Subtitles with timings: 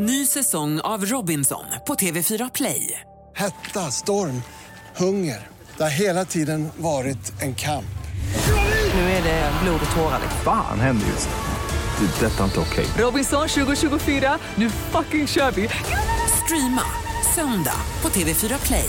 [0.00, 3.00] Ny säsong av Robinson på TV4 Play.
[3.34, 4.42] Hetta, storm,
[4.96, 5.46] hunger.
[5.76, 7.84] Det har hela tiden varit en kamp.
[8.94, 10.18] Nu är det blod och tårar.
[10.22, 10.40] liksom.
[10.44, 12.06] Fan händer just nu.
[12.06, 12.26] Det.
[12.26, 12.86] är Detta är inte okej.
[13.04, 15.68] Robinson 2024, nu fucking kör vi!
[16.44, 16.82] Streama
[17.34, 18.88] söndag på TV4 Play.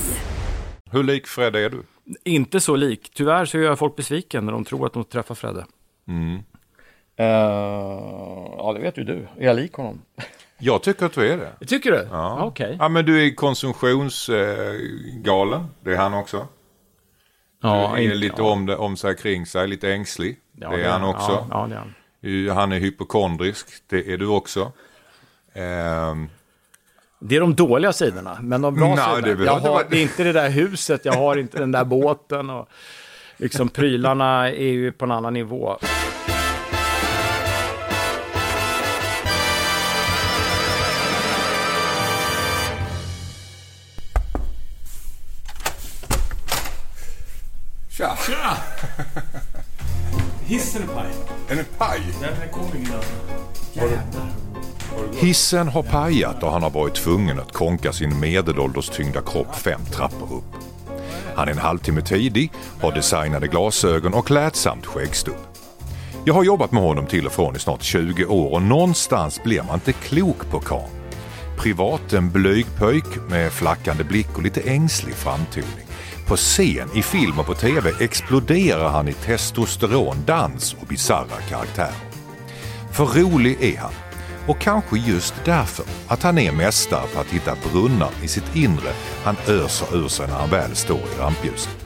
[0.91, 1.84] Hur lik Fred är du?
[2.26, 3.12] Inte så lik.
[3.16, 5.66] Tyvärr så gör jag folk besviken när de tror att de träffar Fredde.
[7.18, 7.26] Eh,
[8.57, 9.28] ja, det vet ju du.
[9.38, 10.02] Är jag lik honom?
[10.60, 11.52] Jag tycker att du är det.
[11.66, 12.07] Tycker du?
[12.12, 12.44] Ja.
[12.46, 12.75] Okej.
[12.79, 15.66] Ja, men du är konsumtionsgalen.
[15.83, 16.47] det är han också.
[17.61, 18.52] Ja, du är inte- lite ja.
[18.52, 20.38] om, det, om sig kring sig, lite ängslig.
[20.56, 21.32] Ja, det är han också.
[21.32, 21.80] Ja, ja, det är
[22.47, 22.57] han.
[22.57, 23.68] Han är hypokondrisk.
[23.88, 24.71] Det är du också.
[25.54, 26.30] Ehm,
[27.19, 29.16] Det är de dåliga sidorna, men de bra Nej, sidorna.
[29.16, 31.86] det behöver jag har det är inte det där huset, jag har inte den där
[31.86, 32.69] båten och
[33.38, 35.78] liksom prylarna är ju på en annan nivå.
[48.30, 48.58] Tja!
[50.45, 51.11] Hissen är paj.
[51.47, 52.02] En paj?
[52.22, 52.91] Den kommer ingen
[55.19, 59.81] Hissen har pajat och han har varit tvungen att konka sin medelålders tyngda kropp fem
[59.91, 60.63] trappor upp.
[61.35, 65.35] Han är en halvtimme tidig, har designade glasögon och klädsamt skäggstubb.
[66.25, 69.63] Jag har jobbat med honom till och från i snart 20 år och någonstans blir
[69.63, 70.89] man inte klok på karln.
[71.57, 75.88] Privat en blyg pöjk med flackande blick och lite ängslig framtoning.
[76.30, 81.94] På scen, i film och på TV exploderar han i testosteron, dans och bisarra karaktärer.
[82.91, 83.91] För rolig är han.
[84.47, 88.91] Och kanske just därför att han är mästare på att hitta brunnar i sitt inre
[89.23, 91.85] han öser ur sig när han väl står i rampljuset.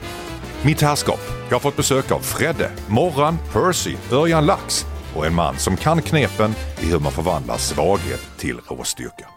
[0.62, 5.58] Mitt herrskap, jag har fått besök av Fredde, Morran, Percy, Örjan Lax och en man
[5.58, 9.33] som kan knepen i hur man förvandlar svaghet till råstyrka.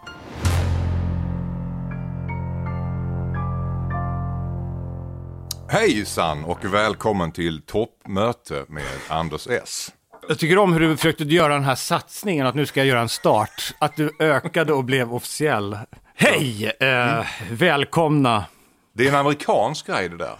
[5.68, 9.92] Hejsan och välkommen till toppmöte med Anders S.
[10.28, 13.00] Jag tycker om hur du försökte göra den här satsningen, att nu ska jag göra
[13.00, 13.74] en start.
[13.78, 15.78] Att du ökade och blev officiell.
[16.14, 16.72] Hej!
[16.80, 18.44] Eh, välkomna.
[18.92, 20.34] Det är en amerikansk grej det där.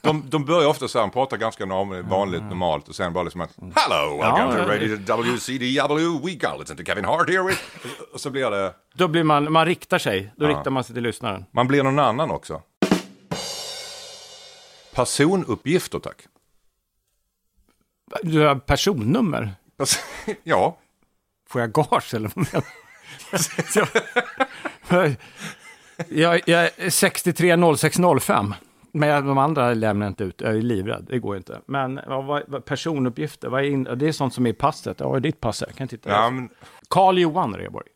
[0.00, 1.66] De, de börjar ofta så här, pratar ganska
[2.04, 4.74] vanligt, normalt och sen bara liksom att Hello, welcome Ja, to ja.
[4.74, 7.42] Radio WCDW, we got listen to Kevin Hart here.
[7.42, 7.58] with-"
[8.12, 11.02] Och så blir det, Då blir man, man riktar sig, då riktar man sig till
[11.02, 11.44] lyssnaren.
[11.50, 12.62] man blir någon annan också.
[14.96, 16.22] Personuppgifter tack.
[18.22, 19.54] Du har personnummer.
[19.76, 19.98] Pers-
[20.42, 20.78] ja,
[21.48, 22.64] Får jag gage eller vad menar
[25.00, 25.16] du?
[26.20, 28.54] jag, jag är 630605.
[28.92, 30.40] Men de andra lämnar jag inte ut.
[30.40, 31.06] Jag är livrädd.
[31.08, 31.60] Det går inte.
[31.66, 35.00] Men vad, vad, personuppgifter, vad är in, det är sånt som är i passet.
[35.00, 35.66] Ja, ditt pass här.
[35.68, 36.10] Kan jag titta?
[36.10, 36.48] ja men,
[36.88, 37.86] Karl Johan Reborg.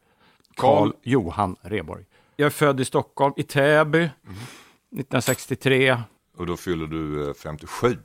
[0.57, 2.05] Carl- Johan Reborg.
[2.37, 5.99] Jag är född i Stockholm, i Täby, 1963.
[6.41, 7.99] Och då fyller du eh, 57.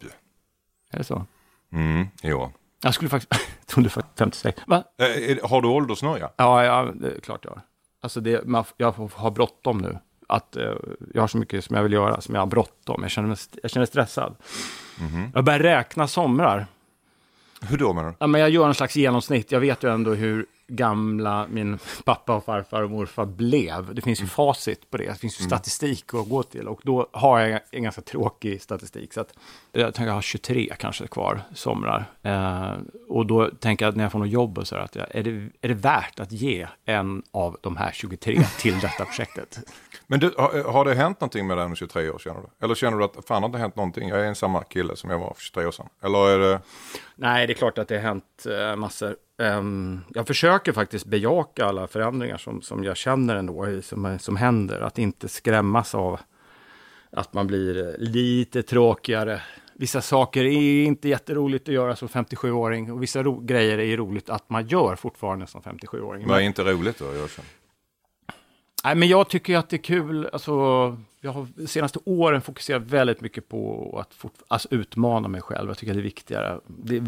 [0.92, 1.26] Är det så?
[1.72, 2.52] Mm, jo.
[2.82, 4.62] Jag skulle faktiskt, jag trodde faktiskt 56.
[4.68, 4.84] Va?
[4.98, 6.30] Eh, har du åldersnöja?
[6.38, 7.62] Ja, ja, det är klart jag har.
[8.02, 9.98] Alltså det, man, jag har bråttom nu.
[10.28, 10.74] Att eh,
[11.14, 13.02] jag har så mycket som jag vill göra, som jag har bråttom.
[13.02, 14.36] Jag känner mig, jag känner mig stressad.
[15.34, 16.68] Jag börjar räkna somrar.
[17.62, 18.16] Hur då menar du?
[18.20, 19.52] Ja, men jag gör en slags genomsnitt.
[19.52, 23.96] Jag vet ju ändå hur gamla min pappa och farfar och morfar blev.
[23.96, 25.08] Det finns ju facit på det.
[25.08, 26.68] Det finns ju statistik att gå till.
[26.68, 29.14] Och då har jag en ganska tråkig statistik.
[29.14, 29.34] Så att
[29.72, 32.06] jag tänker jag har 23 kanske kvar somrar.
[32.22, 32.74] Eh,
[33.08, 35.16] och då tänker jag att när jag får något jobb och så här, att jag,
[35.16, 39.60] är, det, är det värt att ge en av de här 23 till detta projektet?
[40.08, 42.66] Men du, har, har det hänt någonting med dig om 23 år känner du?
[42.66, 44.10] Eller känner du att fan har inte hänt någonting?
[44.10, 45.90] Jag är en samma kille som jag var för 23 år sedan.
[46.02, 46.60] Eller är det...
[47.16, 49.16] Nej, det är klart att det har hänt eh, massor.
[49.42, 54.82] Ehm, jag försöker faktiskt bejaka alla förändringar som, som jag känner ändå, som, som händer.
[54.82, 56.20] Att inte skrämmas av
[57.12, 59.42] att man blir eh, lite tråkigare.
[59.74, 64.50] Vissa saker är inte jätteroligt att göra som 57-åring och vissa grejer är roligt att
[64.50, 66.28] man gör fortfarande som 57-åring.
[66.28, 67.06] Vad är inte roligt då?
[67.06, 67.50] Jag känner.
[68.86, 70.30] Nej, men jag tycker att det är kul.
[70.34, 70.52] Alltså,
[71.22, 75.70] jag har de senaste åren fokuserat väldigt mycket på att fort, alltså, utmana mig själv.
[75.70, 76.60] Jag tycker det är viktigare.
[76.68, 77.04] Det,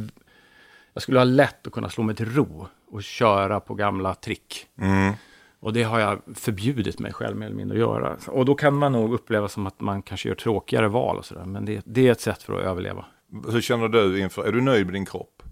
[0.93, 4.67] jag skulle ha lätt att kunna slå mig till ro och köra på gamla trick.
[4.77, 5.13] Mm.
[5.59, 8.17] Och det har jag förbjudit mig själv mer eller mindre att göra.
[8.27, 11.45] Och då kan man nog uppleva som att man kanske gör tråkigare val och sådär.
[11.45, 13.05] Men det, det är ett sätt för att överleva.
[13.51, 15.43] Hur känner du inför, är du nöjd med din kropp?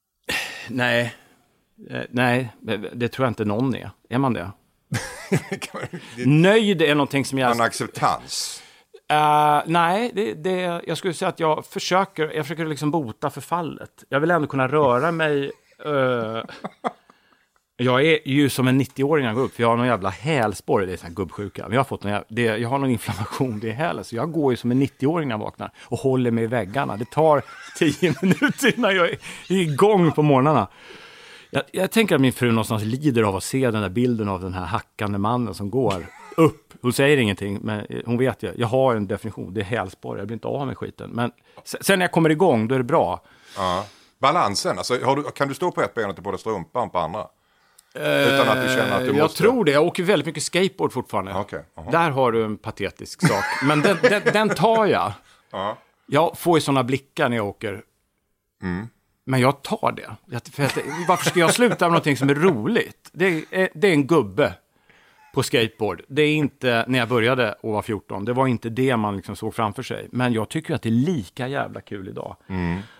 [0.68, 1.14] Nej,
[1.90, 3.90] Eh, nej, det, det tror jag inte någon är.
[4.08, 4.50] Är man det?
[6.26, 7.50] Nöjd är någonting som jag...
[7.50, 8.62] En acceptans?
[9.10, 13.90] Eh, nej, det, det, jag skulle säga att jag försöker, jag försöker liksom bota förfallet.
[14.08, 15.50] Jag vill ändå kunna röra mig.
[15.84, 16.42] eh,
[17.76, 20.10] Jag är ju som en 90-åring när jag går upp, för jag har någon jävla
[20.10, 21.62] hälsporre, det är sån här gubbsjuka.
[21.62, 24.32] Men jag har, fått någon jävla, det, jag har någon inflammation i hälen, så jag
[24.32, 26.96] går ju som en 90-åring när jag vaknar och håller mig i väggarna.
[26.96, 27.42] Det tar
[27.78, 29.16] 10 minuter innan jag är
[29.48, 30.68] igång på morgnarna.
[31.54, 34.40] Jag, jag tänker att min fru någonstans lider av att se den där bilden av
[34.40, 36.06] den här hackande mannen som går
[36.36, 36.72] upp.
[36.82, 38.52] Hon säger ingenting, men hon vet ju.
[38.56, 41.10] Jag har en definition, det är hälsporre, jag blir inte av med skiten.
[41.10, 41.32] Men
[41.64, 43.22] sen när jag kommer igång, då är det bra.
[43.56, 43.86] Ja.
[44.18, 47.26] Balansen, alltså, du, kan du stå på ett ben och på dig strumpan på andra?
[47.94, 49.42] Utan att du känner att du jag måste...
[49.42, 49.70] tror det.
[49.70, 51.34] Jag åker väldigt mycket skateboard fortfarande.
[51.34, 51.90] Okej, aha.
[51.90, 53.44] Där har du en patetisk sak.
[53.64, 55.12] Men den, den, den tar jag.
[55.50, 55.78] Ja.
[56.06, 57.82] Jag får ju sådana blickar när jag åker.
[58.62, 58.88] Mm.
[59.24, 60.10] Men jag tar det.
[60.26, 60.78] Jag, för att,
[61.08, 63.10] varför ska jag sluta med någonting som är roligt?
[63.12, 64.54] Det är, det är en gubbe
[65.34, 66.02] på skateboard.
[66.08, 68.24] Det är inte när jag började och var 14.
[68.24, 70.08] Det var inte det man liksom såg framför sig.
[70.12, 72.36] Men jag tycker att det är lika jävla kul idag.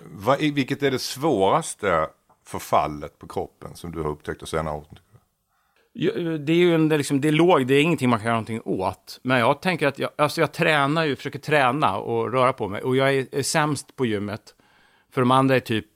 [0.04, 2.06] Vad, i- vilket är det svåraste
[2.46, 4.84] förfallet på kroppen som du har upptäckt och senare år?
[6.38, 8.26] Det är ju en, det är liksom, det är låg, det är ingenting man kan
[8.26, 9.20] göra någonting åt.
[9.22, 12.82] Men jag tänker att jag, alltså jag tränar ju, försöker träna och röra på mig.
[12.82, 14.54] Och jag är, är sämst på gymmet.
[15.12, 15.86] För de andra är typ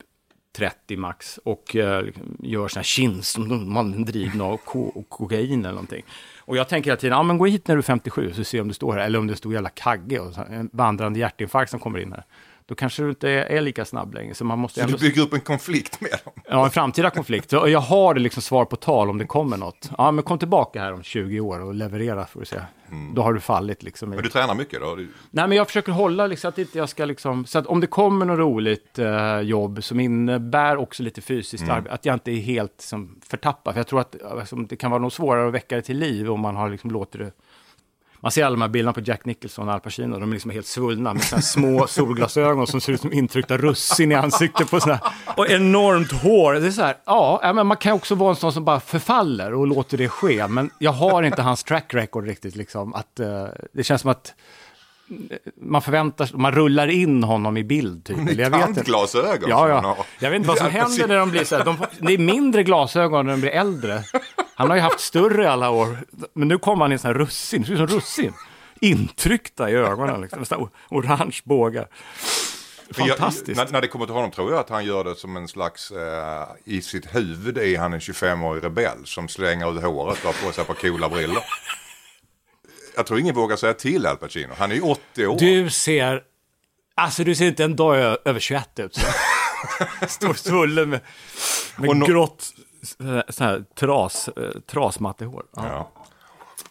[0.58, 2.05] 30 max och eh,
[2.38, 6.05] gör sådana här chins som man drivna av ko, kokain eller någonting.
[6.38, 8.60] Och jag tänker hela tiden, ja men gå hit när du är 57 så se
[8.60, 9.00] om du står här.
[9.00, 12.25] Eller om det står jävla kagge och så, en vandrande hjärtinfarkt som kommer in här.
[12.69, 14.35] Då kanske du inte är, lika snabb längre.
[14.35, 14.97] Så man måste Så ändå...
[14.99, 16.32] du bygger upp en konflikt med dem?
[16.49, 17.53] Ja, en framtida konflikt.
[17.53, 19.91] Och jag har det liksom svar på tal om det kommer något.
[19.99, 22.61] Ja, men kom tillbaka här om 20 år och leverera får du se.
[23.15, 24.12] Då har du fallit liksom.
[24.12, 24.97] i- Men du tränar mycket då?
[25.31, 27.44] Nej, men jag försöker hålla liksom att inte jag ska liksom...
[27.47, 31.94] Så att om det kommer något roligt eh, jobb som innebär också lite fysiskt arbete,
[31.94, 33.75] att jag inte är helt liksom, förtappad.
[33.75, 36.31] För jag tror att alltså, det kan vara nog svårare att väcka det till liv
[36.31, 37.32] om man har liksom låtit det...
[38.20, 40.50] Man ser alla de här bilderna på Jack Nicholson och Al Pacino, de är liksom
[40.50, 44.81] helt svullna med såna små solglasögon som ser ut som intryckta russin i ansiktet på
[44.81, 45.00] såna
[45.37, 46.53] Och enormt hår.
[46.53, 49.55] Det är så här, ja, men man kan också vara en sån som bara förfaller
[49.55, 50.47] och låter det ske.
[50.49, 52.94] Men jag har inte hans track record riktigt liksom.
[52.94, 54.35] Att, eh, det känns som att
[55.60, 58.19] man förväntar sig, man rullar in honom i bild typ.
[58.31, 58.75] Eller jag vet inte.
[58.75, 59.96] Tandglasögon Ja, ja.
[60.19, 61.64] Jag vet inte vad som Ja, händer när de blir så här.
[61.64, 64.02] De, det är mindre glasögon när de blir äldre.
[64.55, 65.99] Han har ju haft större i alla år.
[66.34, 68.32] Men nu kommer han i en sån här russin, det ser ut som russin.
[68.81, 70.44] Intryckta i ögonen, liksom.
[70.44, 71.87] Så här o- orange bågar.
[72.96, 73.56] Men jag- Fantastiskt.
[73.56, 75.90] när, när det kommer till honom tror jag att han gör det som en slags,
[75.90, 80.46] eh, i sitt huvud är han en 25-årig rebell som slänger ut håret och har
[80.46, 81.43] på sig ett par coola brillor.
[82.99, 84.55] Jag tror ingen vågar säga till Al Pacino.
[84.59, 85.39] Han är ju 80 år.
[85.39, 86.23] Du ser,
[86.95, 88.95] alltså du ser inte en dag ö- över 21 ut.
[88.95, 89.06] Så.
[90.09, 91.00] Står svullen med,
[91.77, 92.53] med nå- grått
[93.29, 95.45] så här, tras, eh, trasmattehår.
[95.56, 95.93] Ja.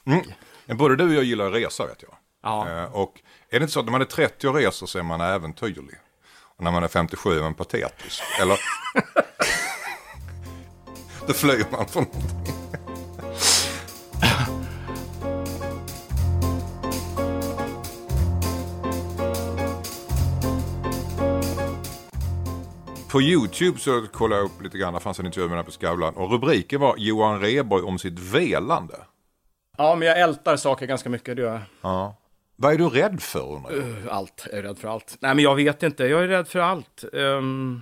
[0.06, 0.14] Ja.
[0.14, 0.78] Mm.
[0.78, 2.14] Både du och jag gillar att resa vet jag.
[2.44, 2.70] Ja.
[2.70, 3.14] Eh, och
[3.50, 5.96] är det inte så att när man är 30 och reser så är man äventyrlig?
[6.58, 8.22] Och när man är 57 är man patetisk?
[8.42, 8.60] Eller?
[11.28, 12.67] Då flyr man från någonting.
[23.12, 26.14] På YouTube så kollade jag upp lite grann, det fanns en intervju med på Skavlan.
[26.16, 28.96] Och rubriken var Johan Rheborg om sitt velande.
[29.78, 31.62] ja, men jag ältar saker ganska mycket, det gör jag.
[31.82, 32.18] Ja.
[32.56, 34.10] Vad är du rädd för undrar jag?
[34.10, 35.18] Allt, jag är rädd för allt.
[35.20, 37.04] Nej, men jag vet inte, jag är rädd för allt.
[37.14, 37.82] Ehm,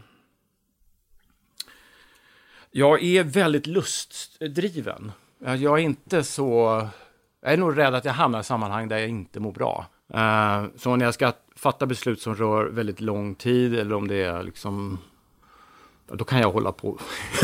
[2.71, 5.11] jag är väldigt lustdriven.
[5.39, 6.87] Jag jag är inte så...
[7.41, 9.85] Jag är nog rädd att jag hamnar i sammanhang där jag inte mår bra.
[10.13, 14.23] Uh, så när jag ska fatta beslut som rör väldigt lång tid eller om det
[14.23, 14.99] är liksom...
[16.07, 16.99] Då kan jag hålla på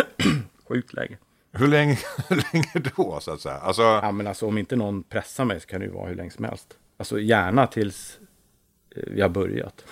[0.67, 1.17] sjukt länge.
[1.53, 1.97] Hur länge,
[2.29, 3.57] hur länge då så att säga?
[3.57, 6.15] Alltså, Ja, men alltså om inte någon pressar mig så kan det ju vara hur
[6.15, 6.77] länge som helst.
[6.97, 8.19] Alltså gärna tills
[8.95, 9.85] eh, vi har börjat.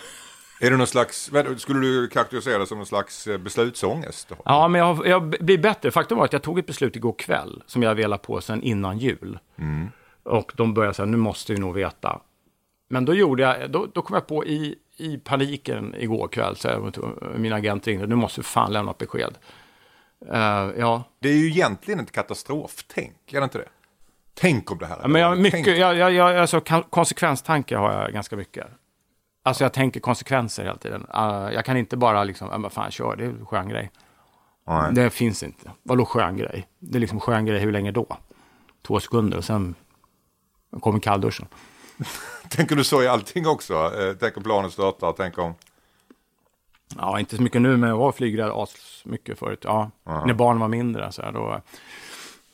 [0.62, 4.32] är det någon slags, skulle du karaktärisera det som en slags eh, beslutsångest?
[4.46, 5.92] Ja, men jag, jag blir bättre.
[5.92, 8.98] Faktum var att jag tog ett beslut igår kväll som jag velat på sedan innan
[8.98, 9.40] jul.
[10.24, 12.22] Och de började säga, nu måste vi nog veta.
[12.90, 16.92] Men då gjorde jag, då, då kom jag på i, i paniken igår kväll, så
[17.36, 19.38] min agent ringde, nu måste vi fan lämna ett besked.
[20.32, 23.70] Eh, ja, Det är ju egentligen ett katastroftänk, är det inte det?
[24.34, 27.78] Tänk om det här Ja, men jag, mycket, Tänk- jag, jag, jag, alltså, kon- konsekvenstankar
[27.78, 28.68] har jag ganska mycket.
[29.44, 31.02] Alltså jag tänker konsekvenser hela tiden.
[31.16, 33.92] Uh, jag kan inte bara liksom, men fan kör, det är en skön grej.
[34.68, 34.94] Nej.
[34.94, 35.72] Det finns inte.
[35.84, 36.68] Vadå skön grej?
[36.80, 38.18] Det är liksom skön grej, hur länge då?
[38.88, 39.76] Två sekunder och sen
[40.80, 41.48] kommer kallduschen.
[42.50, 43.74] Tänker du så i allting också?
[43.74, 45.54] Eh, tänk om planet störtar, tänk om...
[46.98, 49.60] Ja, inte så mycket nu, men jag var flygrädd as mycket förut.
[49.64, 51.12] Ja, när barnen var mindre.
[51.12, 51.62] Så här, då,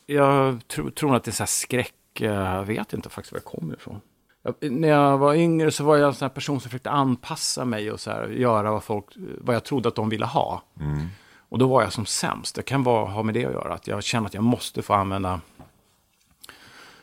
[0.05, 1.93] jag tror, tror att det är så här skräck.
[2.13, 4.01] Jag vet inte faktiskt var jag kommer ifrån.
[4.43, 7.65] Jag, när jag var yngre så var jag en sån här person som försökte anpassa
[7.65, 10.63] mig och så här, göra vad, folk, vad jag trodde att de ville ha.
[10.75, 10.81] Och
[11.49, 12.55] Och då var jag som sämst.
[12.55, 13.73] Det kan vara, ha med det att göra.
[13.73, 15.41] Att jag känner att jag måste få använda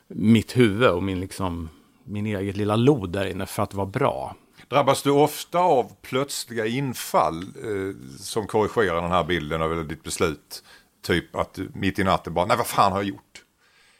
[0.08, 1.68] mitt huvud och min, liksom,
[2.04, 4.36] min eget lilla lod där inne för att vara bra.
[4.68, 10.64] Drabbas du ofta av plötsliga infall eh, som korrigerar den här bilden av ditt beslut?
[11.02, 13.44] Typ att du mitt i natten bara, nej vad fan har jag gjort?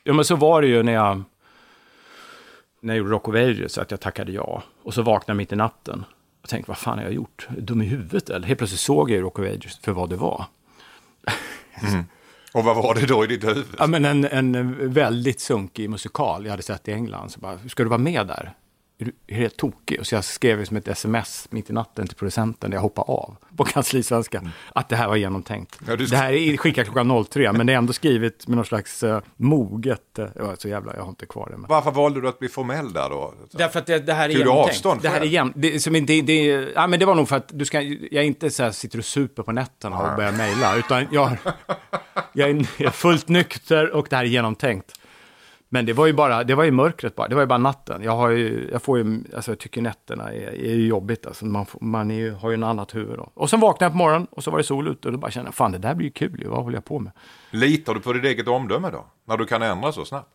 [0.04, 1.23] Ja, men så var det ju när jag,
[2.80, 4.62] när jag gjorde Rock of Ages, att jag tackade ja.
[4.82, 6.04] Och så vaknade jag mitt i natten
[6.42, 7.49] och tänkte, vad fan har jag gjort?
[7.59, 8.47] Dum i huvudet eller?
[8.47, 10.44] Helt plötsligt såg jag ju Rock of Ages för vad det var.
[12.54, 13.64] Och vad var det då i ditt huvud?
[13.78, 17.28] Ja, men en, en väldigt sunkig musikal jag hade sett i England.
[17.28, 18.52] Så bara, ska du vara med där?
[18.99, 20.00] Du du helt tokig?
[20.00, 23.12] Och så jag skrev som ett sms mitt i natten till producenten där jag hoppade
[23.12, 24.42] av på kanslisvenska.
[24.75, 25.78] Att det här var genomtänkt.
[25.88, 28.64] Ja, du- Det här är skickat klockan 03, men det är ändå skrivet med någon
[28.64, 30.00] slags uh, moget...
[30.18, 31.56] Uh, ja, så jävla, jag har inte kvar det.
[31.56, 31.68] Men.
[31.68, 33.34] Varför valde du att bli formell där då?
[33.50, 34.68] Därför att det, det här är Tog du genomtänkt.
[34.70, 36.44] avstånd det här är jäm, det, som, det, det,
[36.75, 37.80] ja, men det var nog för att du ska,
[38.11, 41.37] jag inte så här, sitter och super på nätterna och börjar mejla, utan jag,
[42.32, 44.99] jag, är, jag är fullt nykter och det här är genomtänkt.
[45.74, 48.02] Men det var ju bara, det var ju mörkret bara, det var ju bara natten.
[48.02, 51.44] Jag har ju, jag får ju, alltså jag tycker nätterna är, är ju jobbigt alltså.
[51.44, 53.30] Man, får, man är ju, har ju en annat huvud då.
[53.34, 55.30] Och sen vaknade jag på morgonen och så var det sol ute och då bara
[55.30, 57.12] kände jag, fan det där blir ju kul ju, vad håller jag på med?
[57.50, 59.04] Litar du på ditt eget omdöme då?
[59.24, 60.28] När du kan ändra så snabbt?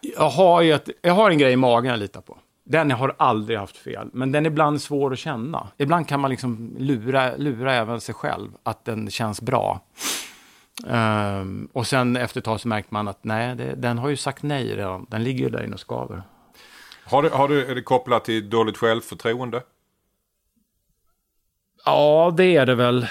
[0.00, 2.38] Jag har, ju ett, jag har en grej i magen jag litar på.
[2.64, 5.68] Den har aldrig haft fel, men den är ibland svår att känna.
[5.76, 9.80] Ibland kan man liksom lura, lura även sig själv att den känns bra.
[10.86, 14.16] Ehm, och sen efter ett tag så märker man att nej, det, den har ju
[14.16, 15.06] sagt nej redan.
[15.10, 16.22] Den ligger ju där inne och skaver.
[17.04, 19.62] Har du, har du, är det kopplat till dåligt självförtroende?
[21.84, 23.06] Ja, det är det väl.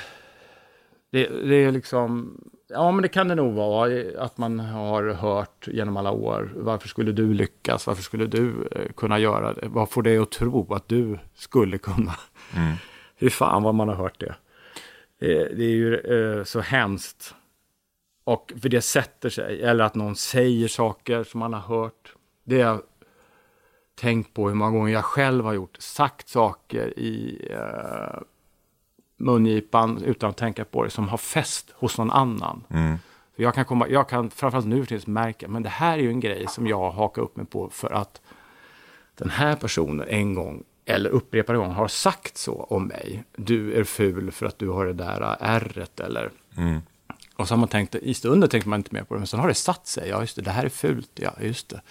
[1.11, 2.37] Det, det är liksom...
[2.69, 4.03] Ja, men det kan det nog vara.
[4.17, 6.51] Att man har hört genom alla år.
[6.55, 7.87] Varför skulle du lyckas?
[7.87, 9.67] Varför skulle du eh, kunna göra det?
[9.67, 12.15] Vad får dig att tro att du skulle kunna?
[13.15, 14.35] Hur fan vad man har hört det.
[15.21, 17.35] Eh, Det är ju eh, så hemskt.
[18.27, 19.63] Och för det sätter sig.
[19.63, 22.13] Eller att någon säger saker som man har hört.
[22.43, 22.81] Det har jag
[23.95, 25.77] tänkt på hur många gånger jag själv har gjort.
[25.79, 28.19] Sagt saker i eh,
[29.17, 32.63] mungipan utan att tänka på det som har fäst hos någon annan.
[33.35, 36.09] För jag kan, komma, jag kan framförallt nu till märka, men det här är ju
[36.09, 38.21] en grej som jag hakar upp mig på för att
[39.15, 43.23] den här personen en gång eller upprepade gånger har sagt så om mig.
[43.35, 46.31] Du är ful för att du har det där ärret eller...
[47.37, 49.39] Och så har man tänkt, i stunden tänkte man inte mer på det, men sen
[49.39, 50.09] har det satt sig.
[50.09, 51.11] Ja, just det, det här är fult.
[51.15, 51.81] Ja, just det.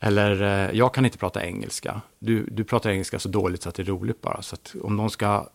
[0.00, 2.00] Eller, eh, jag kan inte prata engelska.
[2.18, 4.42] Du, du pratar engelska så dåligt så att det är roligt bara.
[4.42, 5.48] Så att om någon ska...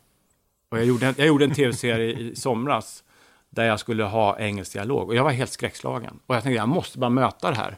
[0.69, 3.03] Och jag gjorde en, jag gjorde en tv-serie i somras
[3.49, 5.09] där jag skulle ha engelsk dialog.
[5.09, 6.19] Och jag var helt skräckslagen.
[6.25, 7.77] Och jag tänkte, jag måste bara möta det här.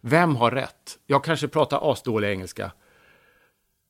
[0.00, 0.98] Vem har rätt?
[1.06, 2.72] Jag kanske pratar asdålig engelska.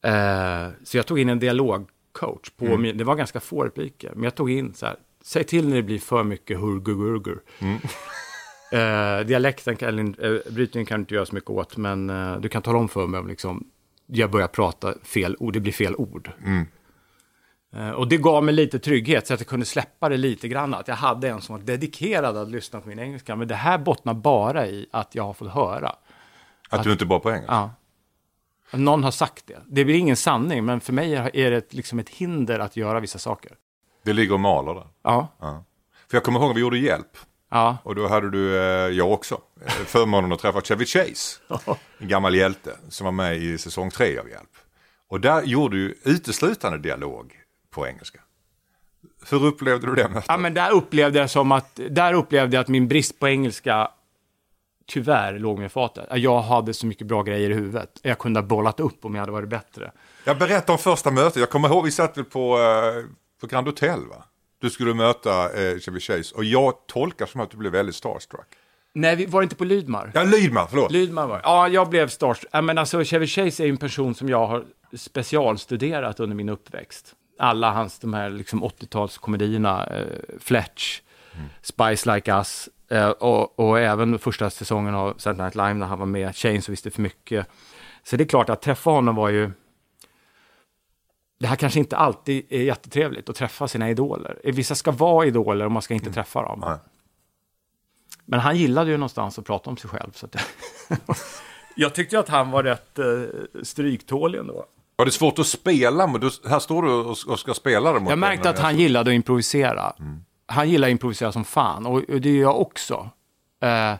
[0.04, 2.50] Eh, så jag tog in en dialogcoach.
[2.56, 4.12] På min, det var ganska få repliker.
[4.14, 7.40] Men jag tog in så här, säg till när det blir för mycket hurgugurgur.
[8.72, 12.36] Eh, dialekten, kan, eller eh, brytningen kan du inte göra så mycket åt, men eh,
[12.36, 13.66] du kan tala om för mig om liksom,
[14.06, 16.30] jag börjar prata fel ord, det blir fel ord.
[17.76, 20.74] Eh, och det gav mig lite trygghet, så att jag kunde släppa det lite grann.
[20.74, 23.36] Att jag hade en som var dedikerad att lyssna på min engelska.
[23.36, 25.92] Men det här bottnar bara i att jag har fått höra.
[26.68, 27.54] Att du inte bra på engelska?
[27.54, 27.70] Ja.
[28.70, 29.62] Att Någon har sagt det.
[29.66, 33.18] Det blir ingen sanning, men för mig är det liksom ett hinder att göra vissa
[33.18, 33.52] saker.
[34.06, 34.86] Det ligger och maler där.
[35.02, 35.28] Ja,
[36.08, 37.16] För jag kommer ihåg att vi gjorde Hjälp.
[37.50, 38.62] ja, Och då hade du, eh,
[38.96, 41.38] jag också, eh, förmånen att träffa Chevy Chase.
[41.98, 44.50] En gammal hjälte som var med i säsong tre av Hjälp.
[45.08, 47.32] Och där gjorde du uteslutande dialog
[47.70, 48.20] på engelska.
[49.30, 50.24] Hur upplevde du det mötet?
[50.28, 53.88] Ja, men där upplevde jag som att, där upplevde jag att min brist på engelska
[54.86, 56.06] tyvärr låg med fatet.
[56.10, 58.00] Jag hade så mycket bra grejer i huvudet.
[58.02, 59.92] Jag kunde ha bollat upp om jag hade varit bättre.
[60.24, 61.36] Jag berättar om första mötet.
[61.36, 63.04] Jag kommer ihåg, vi satt väl på, eh,
[63.40, 64.24] på Grand Hotel va?
[64.60, 68.46] Du skulle möta eh, Chevy Chase och jag tolkar som att du blev väldigt starstruck.
[68.92, 70.10] Nej, vi var inte på Lydmar.
[70.14, 70.92] Ja, Lydman, förlåt.
[70.92, 72.50] Lydmar var Ja, jag blev starstruck.
[72.52, 74.64] Ja, men alltså, Chevy Chase är ju en person som jag har
[74.96, 77.14] specialstuderat under min uppväxt.
[77.38, 80.06] Alla hans, de här liksom 80-talskomedierna, eh,
[80.40, 81.00] Fletch,
[81.62, 85.98] Spice Like Us, eh, och, och även första säsongen av Saturday Night Live när han
[85.98, 87.46] var med, som visste för mycket.
[88.02, 89.50] Så det är klart att träffa honom var ju...
[91.38, 94.40] Det här kanske inte alltid är jättetrevligt att träffa sina idoler.
[94.44, 96.60] Vissa ska vara idoler och man ska inte träffa dem.
[96.66, 96.78] Nej.
[98.24, 100.10] Men han gillade ju någonstans att prata om sig själv.
[100.14, 100.36] Så att
[101.76, 103.04] jag tyckte att han var rätt eh,
[103.62, 104.66] stryktålig ändå.
[104.96, 106.06] Var det svårt att spela?
[106.06, 108.78] Men du, här står du och, och ska spela det mot Jag märkte att han
[108.78, 109.92] gillade att improvisera.
[110.46, 113.10] Han gillar att improvisera som fan, och och det gör jag också.
[113.62, 113.94] Eh,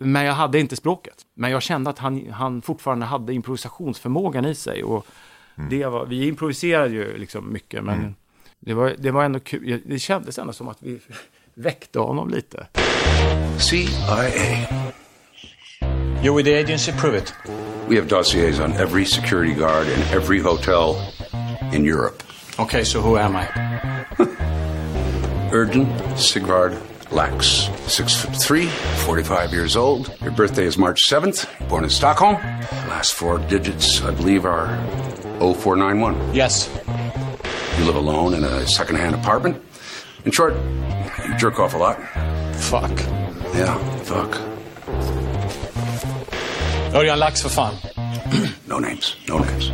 [0.00, 1.14] men jag hade inte språket.
[1.34, 4.84] Men jag kände att han, han fortfarande hade improvisationsförmågan i sig.
[4.84, 5.06] Och
[5.70, 8.14] det var, vi improviserade ju liksom mycket, men
[8.66, 9.82] Det var, det var ändå kul.
[9.86, 11.00] Det kändes ändå som att vi
[11.54, 12.66] väckte honom lite.
[13.58, 13.88] CIA.
[16.22, 17.34] You're with the agency, prove it.
[17.88, 20.96] We have dossiers on every security guard in every hotel
[21.74, 22.22] in Europe.
[22.58, 23.46] Okay, so who am I?
[25.52, 26.72] Erdin Sigvard
[27.10, 27.68] Lax.
[27.86, 28.68] Six foot three,
[29.06, 30.10] 45 years old.
[30.22, 31.46] Your birthday is March 7th.
[31.68, 32.36] Born in Stockholm.
[32.88, 34.68] Last four digits, I believe, are
[35.52, 36.34] 0491.
[36.34, 36.70] Yes.
[37.78, 39.56] You live alone in a secondhand apartment.
[40.24, 40.54] In short,
[41.26, 41.96] you jerk off a lot.
[42.60, 43.00] Fuck.
[43.56, 44.36] Yeah, fuck.
[46.94, 47.74] Örjan Lax för fan.
[48.66, 49.16] No names.
[49.28, 49.70] No names.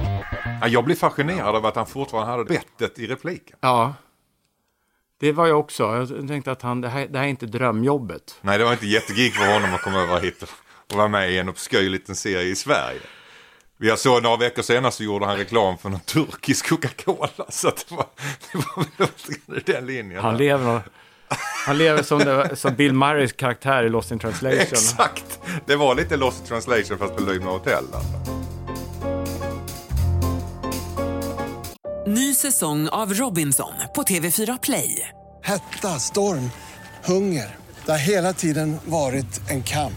[0.60, 3.56] Ja, Jag blir fascinerad av att han fortfarande hade bettet i repliken.
[3.60, 3.94] Ja.
[5.20, 6.06] Det var jag också.
[6.18, 8.34] Jag tänkte att han, det, här, det här är inte drömjobbet.
[8.40, 10.48] Nej, det var inte jättegig för honom att komma över hit och,
[10.92, 13.00] och vara med i en obskyr liten serie i Sverige.
[13.82, 17.46] Jag såg några veckor senare så gjorde han reklam för någon turkisk Coca-Cola.
[17.48, 18.06] Så att det var,
[18.52, 18.58] det
[19.46, 20.22] var den linjen.
[20.22, 20.82] Han lever,
[21.66, 24.60] han lever som, det, som Bill Murrays karaktär i Lost in translation.
[24.60, 25.40] Exakt!
[25.66, 27.84] Det var lite Lost in translation fast på Lymna Hotel.
[27.92, 28.10] Alltså.
[32.06, 35.08] Ny säsong av Robinson på TV4 Play.
[35.42, 36.50] Hetta, storm,
[37.04, 37.56] hunger.
[37.84, 39.92] Det har hela tiden varit en kamp.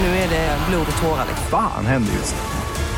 [0.00, 1.26] Nu är det blod och tårar.
[1.50, 2.67] Fan händer just nu.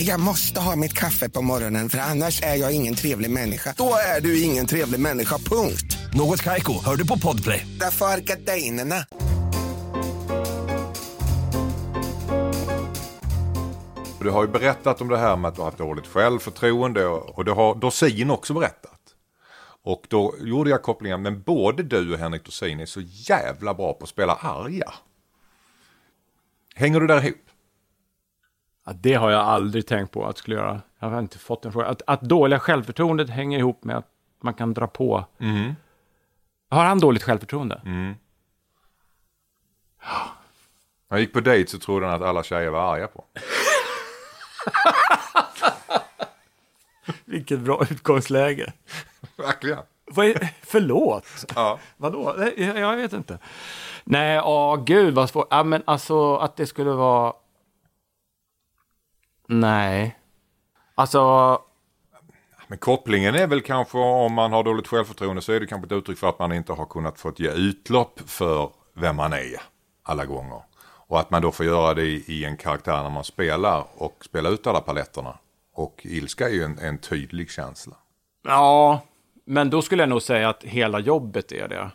[0.00, 3.74] Jag måste ha mitt kaffe på morgonen för annars är jag ingen trevlig människa.
[3.76, 5.98] Då är du ingen trevlig människa, punkt.
[6.14, 7.66] Något Kaiko, hör du på Podplay.
[7.80, 9.04] Därför är gardinerna.
[14.20, 17.38] Du har ju berättat om det här med att du har haft dåligt självförtroende och
[17.38, 19.00] och det har Dorsin också berättat.
[19.84, 23.92] Och då gjorde jag kopplingen, men både du och Henrik Dorsin är så jävla bra
[23.92, 24.92] på att spela arga.
[26.74, 27.47] Hänger du där ihop?
[28.88, 30.80] Ja, det har jag aldrig tänkt på att skulle göra.
[30.98, 31.86] Jag har inte fått en fråga.
[31.86, 34.06] Att, att dåliga självförtroendet hänger ihop med att
[34.42, 35.24] man kan dra på.
[36.70, 37.80] Har han dåligt självförtroende?
[37.84, 38.14] När
[41.08, 43.24] jag gick på dejt så trodde han att alla tjejer var arga på.
[47.24, 48.72] Vilket bra utgångsläge.
[49.36, 49.78] Verkligen.
[50.04, 51.24] Vad är, förlåt?
[51.54, 51.78] Ja.
[51.96, 52.34] Vadå?
[52.56, 53.38] Jag, jag vet inte.
[54.04, 55.46] Nej, ja, gud vad svårt.
[55.50, 57.32] Ja, men alltså att det skulle vara...
[59.48, 60.18] Nej.
[60.94, 61.58] Alltså,
[62.66, 65.92] Men kopplingen är väl kanske om man har dåligt självförtroende så är det kanske ett
[65.92, 69.60] uttryck för att man inte har kunnat få ge utlopp för vem man är
[70.02, 70.62] alla gånger.
[70.80, 74.48] Och att man då får göra det i, en karaktär när man spelar och spela
[74.48, 75.38] ut alla paletterna.
[75.74, 77.96] Och ilska är ju en, en tydlig känsla.
[78.44, 79.00] ja.
[79.50, 81.90] Men då skulle jag nog säga att hela jobbet är det.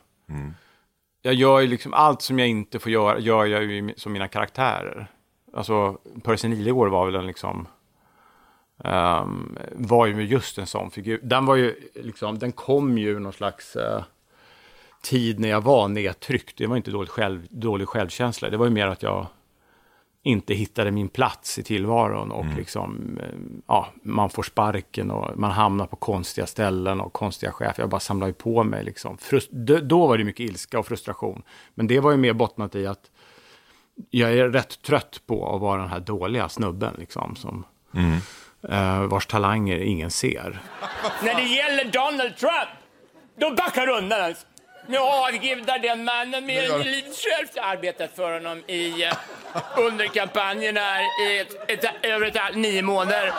[1.22, 4.28] Jag gör ju liksom allt som jag inte får göra, gör jag ju som mina
[4.28, 5.08] karaktärer.
[5.54, 7.68] Alltså, Percy Nilegård var väl en liksom...
[8.84, 11.20] ehm, var ju just en sån figur.
[11.24, 14.04] Den var ju liksom, den kom ju någon slags eh,
[15.02, 16.58] tid när jag var nedtryckt.
[16.58, 18.50] Det var inte dålig, själv, dålig självkänsla.
[18.50, 19.28] Det var ju mer att jag
[20.26, 23.28] inte hittade min plats i tillvaron och liksom, eh,
[23.68, 27.84] ja, man får sparken och man hamnar på konstiga ställen och konstiga chefer.
[27.84, 29.18] Jag bara samlar ju på mig liksom.
[29.18, 31.44] Frust- då var det mycket ilska och frustration.
[31.76, 33.12] Men det var ju mer bottnat i att
[34.10, 37.66] jag är rätt trött på att vara den här dåliga snubben liksom, som
[38.70, 40.60] eh, vars talanger ingen ser.
[41.24, 42.70] När det gäller Donald Trump,
[43.40, 44.22] då backar du undan.
[44.22, 44.48] Alltså.
[44.88, 47.52] Nu avgudar den mannen livet självt.
[47.56, 49.14] Jag har arbetat för honom i, eh,
[49.78, 53.34] under kampanjen här i ett, ett, över ett, nio månader.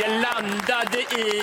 [0.00, 1.42] Jag landade i...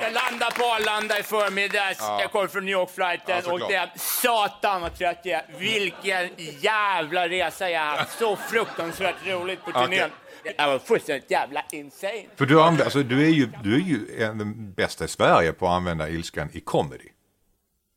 [0.00, 1.98] Jag landade på Arlanda i förmiddags.
[2.00, 5.58] Jag kom från New York-flighten det, satan vad trött jag är.
[5.58, 6.28] Vilken
[6.60, 8.18] jävla resa jag har haft.
[8.18, 10.10] Så fruktansvärt roligt på turnén.
[10.56, 12.24] Jag var fullständigt jävla insane.
[12.36, 15.52] För du, anv- alltså, du är ju, du är ju en, den bästa i Sverige
[15.52, 17.08] på att använda ilskan i comedy.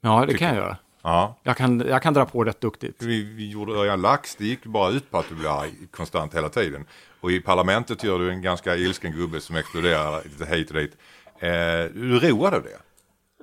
[0.02, 0.78] Ja, det kan jag göra.
[1.02, 1.40] Ja.
[1.44, 3.04] Jag kan, jag kan dra på rätt duktigt.
[3.04, 6.36] Vi, vi gjorde Örjan Lax, det gick bara ut på att du blev arg konstant
[6.36, 6.86] hela tiden.
[7.22, 10.98] Och i parlamentet gör du en ganska ilsken gubbe som exploderar lite hit och dit.
[11.40, 12.80] Eh, du road av det?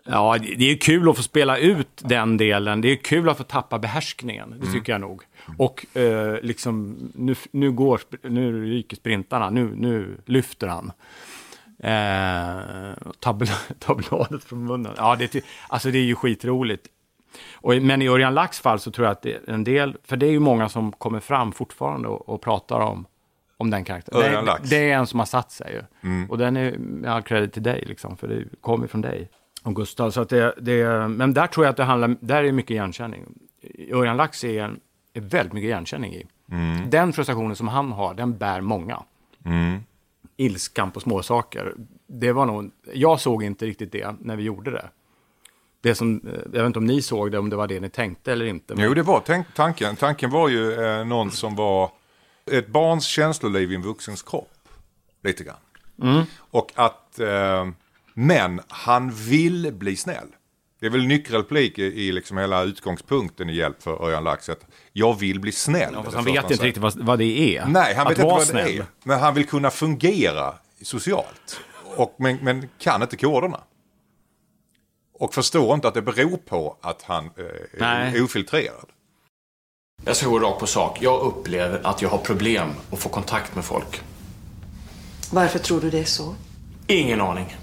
[0.07, 2.81] Ja, det är kul att få spela ut den delen.
[2.81, 4.61] Det är kul att få tappa behärskningen.
[4.61, 5.23] Det tycker jag nog.
[5.59, 9.51] Och eh, liksom, nu, nu, går, nu ryker sprintarna.
[9.51, 10.93] Nu, nu lyfter han.
[11.79, 13.45] Eh, tab
[13.79, 14.93] ta bladet från munnen.
[14.97, 16.87] Ja, det, är alltså det är ju skitroligt.
[17.55, 20.17] Och, men i Örjan Lax fall så tror jag att det är en del, för
[20.17, 23.07] det är ju många som kommer fram fortfarande och, och pratar om,
[23.57, 24.45] om den karaktären.
[24.45, 26.09] Det, det är en som har satt sig ju.
[26.09, 26.31] Mm.
[26.31, 29.29] Och den är med all credit till dig, liksom, för det kommer från dig.
[29.63, 32.53] Och Gustav, så att det, det, men där tror jag att det handlar, där är
[32.53, 33.25] mycket igenkänning.
[33.93, 34.81] Örjan Lax är, en,
[35.15, 36.27] är väldigt mycket igenkänning i.
[36.51, 36.91] Mm.
[36.91, 39.03] Den frustrationen som han har, den bär många.
[39.45, 39.79] Mm.
[40.37, 41.75] Ilskan på småsaker.
[42.07, 44.89] Det var nog, jag såg inte riktigt det när vi gjorde det.
[45.81, 47.89] Det som, eh, jag vet inte om ni såg det, om det var det ni
[47.89, 48.75] tänkte eller inte.
[48.75, 49.97] men- Jo, det var tänk, tanken.
[49.97, 51.91] Tanken var ju eh, någon som var
[52.51, 54.69] ett barns känsloliv i en vuxens kropp.
[55.25, 55.57] Lite grann.
[56.03, 56.25] Mm.
[56.37, 57.67] Och att, eh,
[58.15, 60.29] men han vill bli snäll.
[60.81, 64.49] Det är väl nyckelreplik i, i liksom hela utgångspunkten i Hjälp för Örjan Lax.
[64.49, 65.91] Att jag vill bli snäll.
[65.93, 66.63] Ja, fast han vet inte säger.
[66.63, 67.67] riktigt vad, vad det är.
[67.67, 68.67] Nej, han Att vet inte vad snäll.
[68.67, 68.87] det är.
[69.05, 71.61] Men han vill kunna fungera socialt.
[71.97, 73.61] Och, men, men kan inte koderna.
[75.15, 77.31] Och förstår inte att det beror på att han eh,
[77.79, 78.17] Nej.
[78.19, 78.89] är ofiltrerad.
[80.03, 80.99] Jag ska gå rakt på sak.
[81.01, 84.01] Jag upplever att jag har problem att få kontakt med folk.
[85.31, 86.35] Varför tror du det är så?
[86.87, 87.57] Ingen aning.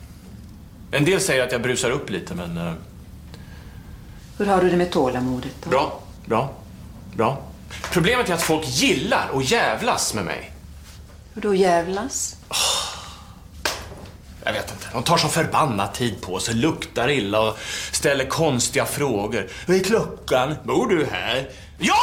[0.92, 2.58] En del säger att jag brusar upp lite, men...
[2.58, 2.74] eh,
[4.38, 5.70] Hur har du det med tålamodet då?
[5.70, 6.50] bra, bra,
[7.16, 7.38] bra.
[7.92, 10.52] Problemet är att folk gillar och jävlas med mig.
[11.34, 12.36] Hur då jävlas?
[14.44, 14.88] Jag vet inte.
[14.94, 17.58] De tar så förbannat tid på sig, luktar illa och
[17.92, 19.48] ställer konstiga frågor.
[19.68, 20.56] Vad är klockan?
[20.64, 21.50] Bor du här?
[21.80, 21.94] Ja!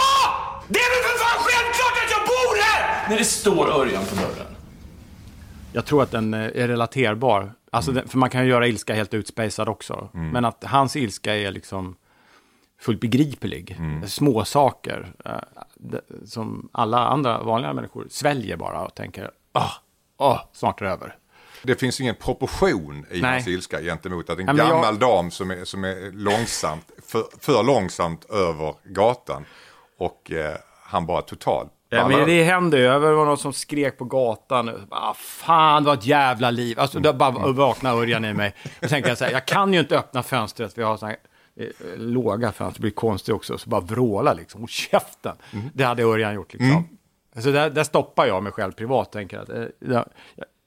[0.68, 3.08] Det är väl för fan självklart att jag bor här!
[3.10, 4.46] När det står Örjan på dörren.
[5.72, 7.52] Jag tror att den eh, är relaterbar.
[7.72, 10.08] Alltså, den, för man kan ju göra ilska helt utspejsad också.
[10.14, 10.30] Mm.
[10.30, 11.96] Men att hans ilska är liksom
[12.80, 13.76] fullt begriplig.
[13.78, 14.08] Mm.
[14.08, 15.32] Små saker eh,
[16.24, 19.70] som alla andra vanliga människor sväljer bara och tänker, ah,
[20.16, 21.16] ah, snart är det över.
[21.62, 23.32] Det finns ingen proportion i Nej.
[23.32, 26.90] hans ilska gentemot att en Ja, men jag- gammal dam som är, som är långsamt,
[27.06, 29.44] för, för långsamt över gatan
[29.98, 32.82] och eh, han bara totalt Ja, men det hände ju.
[32.82, 34.86] Det var någon som skrek på gatan.
[34.90, 36.80] Ah, fan, var ett jävla liv.
[36.80, 38.54] Alltså, det bara vaknade Örjan i mig.
[38.80, 41.16] Då tänkte jag så här, jag kan ju inte öppna fönstret, jag har så här,
[41.56, 43.58] eh, låga fönster, det blir konstigt också.
[43.58, 45.36] Så bara vråla liksom, och käften.
[45.74, 46.88] Det hade Örjan gjort liksom.
[47.38, 50.02] Så där, där stoppar jag mig själv privat, tänker att eh,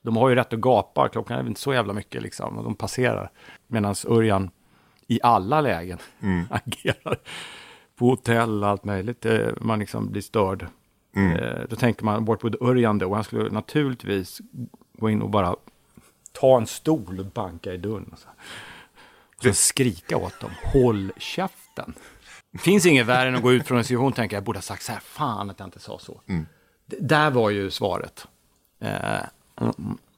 [0.03, 2.75] de har ju rätt att gapa, klockan är inte så jävla mycket liksom, och de
[2.75, 3.31] passerar.
[3.67, 4.51] Medan Örjan
[5.07, 6.45] i alla lägen Mm.
[6.49, 7.17] agerar
[8.01, 9.25] på hotell och allt möjligt.
[9.25, 10.67] Eh, Man liksom blir störd.
[11.15, 11.37] Mm.
[11.37, 14.41] Eh, Då tänker man bort på Örjan då, och han skulle naturligtvis
[14.93, 15.55] gå in och bara
[16.31, 18.09] ta en stol och banka i dörren.
[18.13, 18.27] Och så,
[19.37, 21.93] och så skrika åt dem, håll käften.
[22.51, 24.57] Det finns inget värre än att gå ut från en situation och tänka, jag borde
[24.57, 26.21] ha sagt så här, fan att jag inte sa så.
[26.27, 26.45] Mm.
[26.85, 28.27] Där var ju svaret.
[28.79, 29.19] Eh,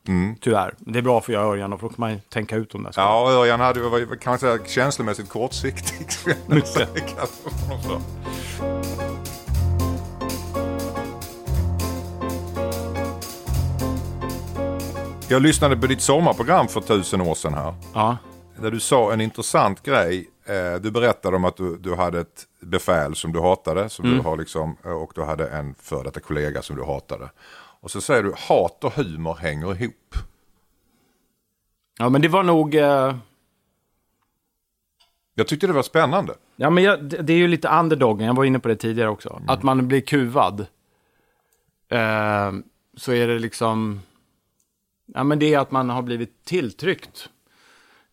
[0.07, 0.35] mm.
[0.41, 0.73] Tyvärr.
[0.79, 3.09] Det är bra för Örjan, och då kan man tänka ut de där sakerna.
[3.31, 6.07] Ja, Örjan hade var, kan man säga känslomässigt kortsiktig.
[6.47, 6.89] Mycket.
[15.29, 17.73] Jag lyssnade på ditt sommarprogram för tusen år sedan här.
[17.93, 18.17] Ja.
[18.61, 20.29] Där du sa en intressant grej.
[20.45, 23.89] Eh, Du berättade om att du, du hade ett befäl som du hatade.
[23.89, 24.17] Som Mm.
[24.17, 27.29] du har liksom, eh, och du hade en före detta kollega som du hatade.
[27.83, 30.15] Och så säger du hat och humor hänger ihop.
[31.99, 32.75] Ja, men det var nog...
[32.75, 33.15] Eh...
[35.35, 36.35] Jag tyckte det var spännande.
[36.55, 39.41] Ja, men jag, det, är ju lite underdogen, jag var inne på det tidigare också.
[39.47, 40.59] Att man blir kuvad.
[41.89, 42.51] Eh,
[42.97, 44.01] så är det liksom...
[45.05, 47.29] Ja, men det är att man har blivit tilltryckt.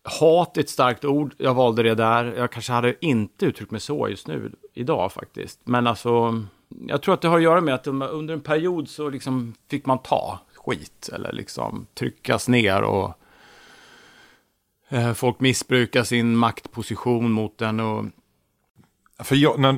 [0.03, 2.25] Hat är ett starkt ord, jag valde det där.
[2.37, 5.59] Jag kanske hade inte uttryckt mig så just nu, idag faktiskt.
[5.63, 6.43] Men alltså,
[6.87, 9.53] jag tror att det har att göra med att de- under en period så liksom
[9.69, 11.09] fick man ta skit.
[11.13, 13.13] Eller liksom tryckas ner och
[14.89, 17.79] eh, folk missbrukar sin maktposition mot den.
[17.79, 18.05] Och,
[19.19, 19.71] För jag, när,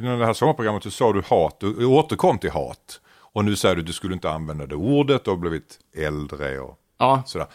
[0.00, 3.00] när det här sommarprogrammet så sa du hat, du återkom till hat.
[3.16, 6.58] Och nu säger du att du skulle inte använda det ordet, du har blivit äldre
[6.60, 7.22] och Ja.
[7.26, 7.46] sådär.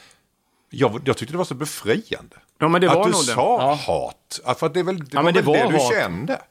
[0.70, 2.36] Jag, jag tyckte det var så befriande.
[2.58, 3.18] Ja, men det var att du det.
[3.18, 3.74] sa Ja.
[3.94, 4.58] hat.
[4.60, 5.94] För att det, väl, det Ja, var det väl det, var du hat.
[5.94, 6.42] kände.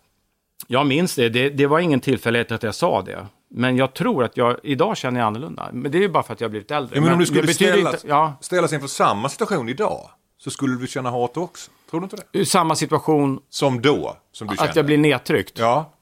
[0.70, 1.28] Jag minns det.
[1.28, 3.26] det, det var ingen tillfällighet att jag sa det.
[3.50, 5.68] Men jag tror att jag, idag känner jag annorlunda.
[5.72, 6.96] Men det är ju bara för att jag har blivit äldre.
[6.96, 10.76] Ja, men om du skulle ställas, inte- ja, ställas inför samma situation idag så skulle
[10.76, 11.70] du känna hat också.
[11.90, 12.46] Tror du inte det?
[12.46, 14.70] samma situation Som då, som du kände.
[14.70, 15.58] att jag blir nedtryckt.
[15.58, 15.92] Ja.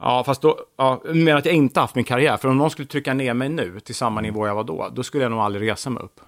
[0.00, 2.36] Ja, fast då, ja, men att jag inte haft min karriär.
[2.36, 5.02] För om någon skulle trycka ner mig nu till samma nivå jag var då, då
[5.02, 6.20] skulle jag nog aldrig resa mig upp.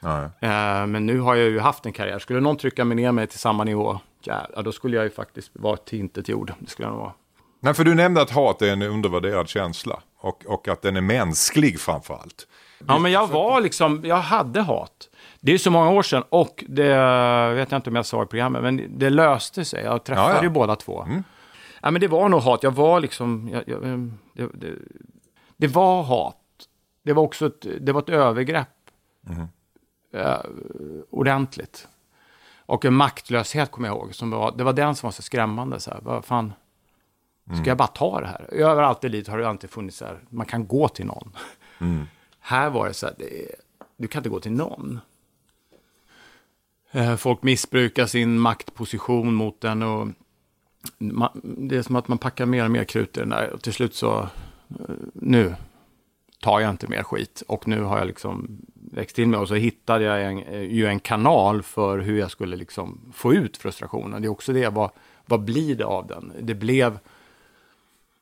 [0.00, 0.22] Nej.
[0.40, 2.18] Eh, men nu har jag ju haft en karriär.
[2.18, 5.10] Skulle någon trycka mig ner mig till samma nivå, ja, ja, då skulle jag ju
[5.10, 6.52] faktiskt vara till intet jord.
[6.58, 7.12] Det skulle jag nog vara.
[7.60, 10.02] Nej, för du nämnde att hat är en undervärderad känsla.
[10.16, 12.46] Och, och att den är mänsklig framför allt.
[12.86, 15.08] Ja, men jag var liksom, jag hade hat.
[15.40, 16.94] Det är så många år sedan och det
[17.54, 19.84] vet jag inte om jag sa i programmet, men det löste sig.
[19.84, 20.42] Jag träffade Ja, ja.
[20.42, 21.06] ju båda två.
[21.82, 22.62] Ja, men det var nog hat.
[22.62, 23.82] Jag var liksom, jag, jag,
[24.34, 24.74] det, det,
[25.56, 26.36] det var hat.
[27.02, 28.68] Det var också ett, det var ett övergrepp.
[30.14, 30.40] Eh,
[31.10, 31.88] ordentligt.
[32.68, 34.14] Och en maktlöshet kommer jag ihåg.
[34.14, 35.80] Som var, det var den som var så skrämmande.
[35.80, 36.52] Så här, vad fan,
[37.60, 38.54] ska jag bara ta det här?
[38.54, 41.36] Överallt i livet har det alltid funnits så här, man kan gå till någon.
[42.40, 43.48] Här var det så här, det,
[43.96, 45.00] du kan inte gå till någon.
[46.90, 50.08] Eh, Folk missbrukar sin maktposition mot den och
[50.98, 53.62] man, det är som att man packar mer och mer krut i den där och
[53.62, 55.54] till slut så, eh, nu
[56.40, 58.58] tar jag inte mer skit och nu har jag liksom
[58.92, 62.30] växt till mig och så hittade jag en, eh, ju en kanal för hur jag
[62.30, 64.22] skulle liksom få ut frustrationen.
[64.22, 64.90] Det är också det, vad,
[65.26, 66.32] vad blir det av den?
[66.40, 66.98] Det blev,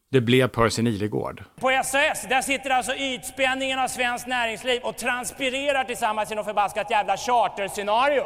[0.08, 1.44] det blev Percy Nilegård.
[1.60, 6.90] På SAS, där sitter alltså ytspänningen av svenskt näringsliv och transpirerar tillsammans i något förbaskat
[6.90, 8.24] jävla charterscenario.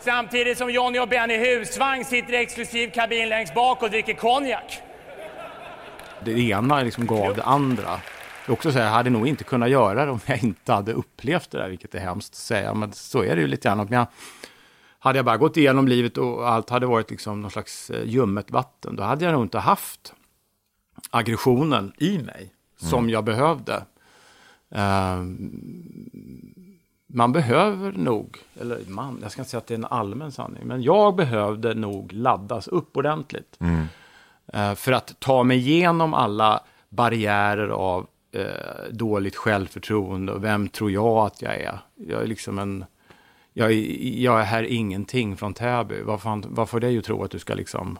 [0.00, 4.78] Samtidigt som Johnny och Benny husvagn sitter i exklusiv kabin längst bak och dricker konjak.
[6.24, 8.00] det ena liksom gav det andra.
[8.48, 11.50] Också så här, jag hade nog inte kunnat göra det om jag inte hade upplevt
[11.50, 13.80] det där, vilket är hemskt att säga, men så är det ju lite grann.
[13.80, 14.06] Om jag,
[14.98, 18.50] hade jag bara gått igenom livet och allt hade varit liksom någon slags eh, ljummet
[18.50, 20.14] vatten, då hade jag nog inte haft
[21.10, 23.84] aggressionen i mig som jag behövde.
[24.70, 25.50] Ehm,
[27.06, 30.66] man behöver nog, eller man, jag ska inte säga att det är en allmän sanning,
[30.66, 33.58] men jag behövde nog laddas upp ordentligt.
[34.52, 40.90] Eh, för att ta mig igenom alla barriärer av eh, dåligt självförtroende och vem tror
[40.90, 41.78] jag att jag är?
[41.94, 42.84] Jag är liksom en...
[43.52, 46.02] Jag är, jag är här ingenting från Täby.
[46.02, 47.98] Vad, fan, vad får dig att tro att du ska liksom...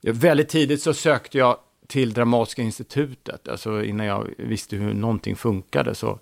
[0.00, 5.36] Ja, Väldigt tidigt så sökte jag till Dramatiska institutet, alltså innan jag visste hur någonting
[5.36, 5.94] funkade.
[5.94, 6.18] Så,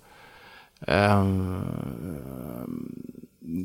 [0.81, 1.61] ehm,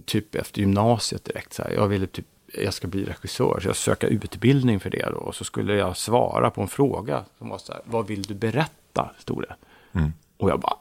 [0.05, 3.77] typ efter gymnasiet direkt, så här, jag ville typ, jag ska bli regissör, så jag
[3.77, 5.17] söka utbildning för det då.
[5.17, 8.35] Och så skulle jag svara på en fråga som var så här, vad vill du
[8.35, 8.71] berätta,
[9.19, 9.57] stod det.
[9.99, 10.13] Mm.
[10.37, 10.77] Och jag bara,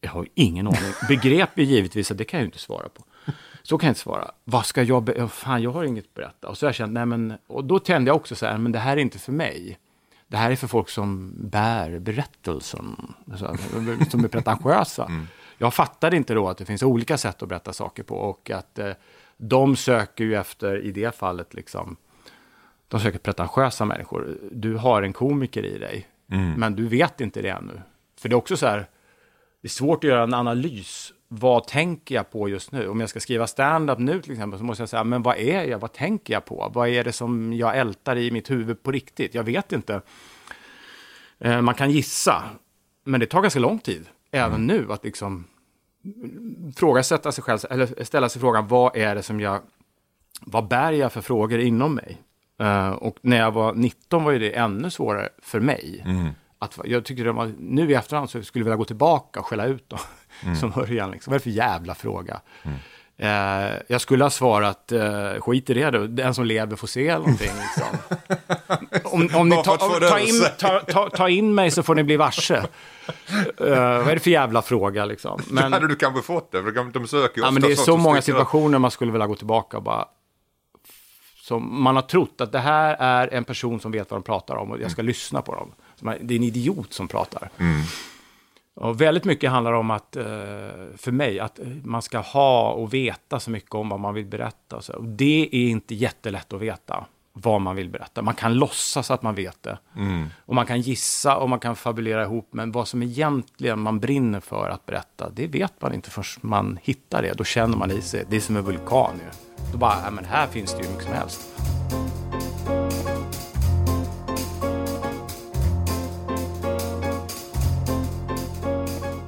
[0.00, 0.92] jag har ingen aning.
[1.08, 3.04] Begrep ju givetvis att det kan jag ju inte svara på.
[3.62, 4.30] Så kan jag inte svara.
[4.44, 6.48] Vad ska jag, be- fan jag har inget att berätta.
[6.48, 8.72] Och så har jag känt, nej men, och då tände jag också så här, men
[8.72, 9.78] det här är inte för mig.
[10.28, 13.56] Det här är för folk som bär berättelsen, så
[14.10, 15.10] som är pretentiösa.
[15.58, 18.78] Jag fattade inte då att det finns olika sätt att berätta saker på och att
[18.78, 18.92] eh,
[19.36, 21.96] de söker ju efter, i det fallet, liksom,
[22.88, 24.38] de söker pretentiösa människor.
[24.52, 26.52] Du har en komiker i dig, Mm.
[26.52, 27.80] men du vet inte det ännu.
[28.20, 28.78] För det är också så här,
[29.62, 31.12] det är svårt att göra en analys.
[31.28, 32.88] Vad tänker jag på just nu?
[32.88, 35.64] Om jag ska skriva stand-up nu till exempel så måste jag säga, men vad är
[35.64, 35.78] jag?
[35.78, 36.70] Vad tänker jag på?
[36.74, 39.34] Vad är det som jag ältar i mitt huvud på riktigt?
[39.34, 40.00] Jag vet inte.
[41.38, 42.42] Eh, man kan gissa,
[43.04, 45.44] men det tar ganska lång tid, även nu, att liksom
[46.76, 49.60] frågasätta sig själv, eller ställa sig frågan, vad är det som jag,
[50.40, 52.22] vad bär jag för frågor inom mig?
[52.60, 56.02] Eh, och när jag var 19 var ju det ännu svårare för mig.
[56.04, 56.28] Mm.
[56.58, 59.46] Att, jag tycker det var, nu i efterhand så skulle jag vilja gå tillbaka och
[59.46, 59.98] skälla ut dem.
[60.42, 60.56] Mm.
[60.56, 61.30] Som början, liksom.
[61.30, 62.40] vad är det för jävla fråga?
[63.18, 67.18] Eh, jag skulle ha svarat, eh, skit i det då, den som lever får se
[67.18, 67.50] någonting.
[67.60, 68.18] Liksom.
[69.04, 72.02] om, om ni ta, det ta, in, ta, ta, ta in mig så får ni
[72.02, 72.62] bli varse.
[73.60, 75.40] Eh, vad är det för jävla fråga liksom?
[75.50, 75.72] Men...
[75.72, 78.22] hade du kanske fått det, för de- söker ju Ja, men det är så många
[78.22, 80.04] situationer man skulle vilja gå tillbaka och bara...
[81.46, 84.56] Som man har trott att det här är en person som vet vad de pratar
[84.56, 85.72] om och jag ska lyssna på dem.
[86.20, 87.50] Det är en idiot som pratar.
[87.58, 87.82] Mm.
[88.74, 90.24] Och väldigt mycket handlar om att, eh,
[90.96, 94.26] för mig, att eh, man ska ha och veta så mycket om vad man vill
[94.26, 94.76] berätta.
[94.76, 94.92] Och så.
[94.92, 98.22] Och det är inte jättelätt att veta vad man vill berätta.
[98.22, 99.78] Man kan låtsas att man vet det.
[99.96, 100.28] Mm.
[100.46, 104.40] Och man kan gissa och man kan fabulera ihop, men vad som egentligen man brinner
[104.40, 107.32] för att berätta, det vet man inte förrän man hittar det.
[107.32, 109.45] Då känner man i sig, det är som en vulkan ju.
[109.72, 111.40] Då bara, ja, men här finns det ju mycket som helst.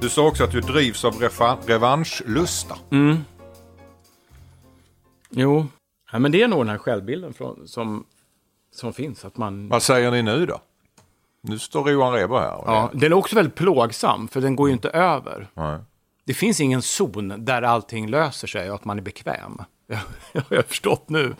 [0.01, 1.13] Du sa också att du drivs av
[1.65, 2.75] revanschlusta.
[2.91, 3.17] Mm.
[5.29, 5.67] Jo,
[6.11, 8.05] ja, men det är nog den här självbilden från, som,
[8.75, 9.25] som finns.
[9.25, 10.61] Att man, Vad säger ni nu då?
[11.41, 12.63] Nu står Johan Rheborg här.
[12.65, 15.47] ja, den är också väldigt plågsam, för den går ju inte över.
[15.53, 15.79] Nej.
[16.25, 19.61] Det finns ingen zon där allting löser sig och att man är bekväm.
[20.33, 21.35] Jag har förstått nu.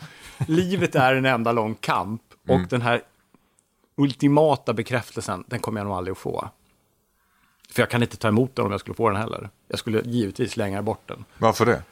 [0.48, 2.66] Livet är en enda lång kamp och Mm.
[2.70, 3.02] den här
[3.96, 6.48] ultimata bekräftelsen, den kommer jag nog aldrig att få.
[7.70, 9.50] För jag kan inte ta emot den om jag skulle få den heller.
[9.68, 11.24] Jag skulle givetvis slänga bort den.
[11.38, 11.82] Varför det?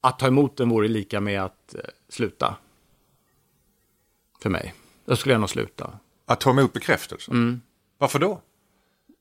[0.00, 2.56] Att ta emot den vore lika med att eh, sluta.
[4.42, 4.74] För mig.
[5.04, 5.98] Då skulle jag nog sluta.
[6.26, 7.30] Att ta emot bekräftelse?
[7.30, 7.60] Mm.
[7.98, 8.40] Varför då?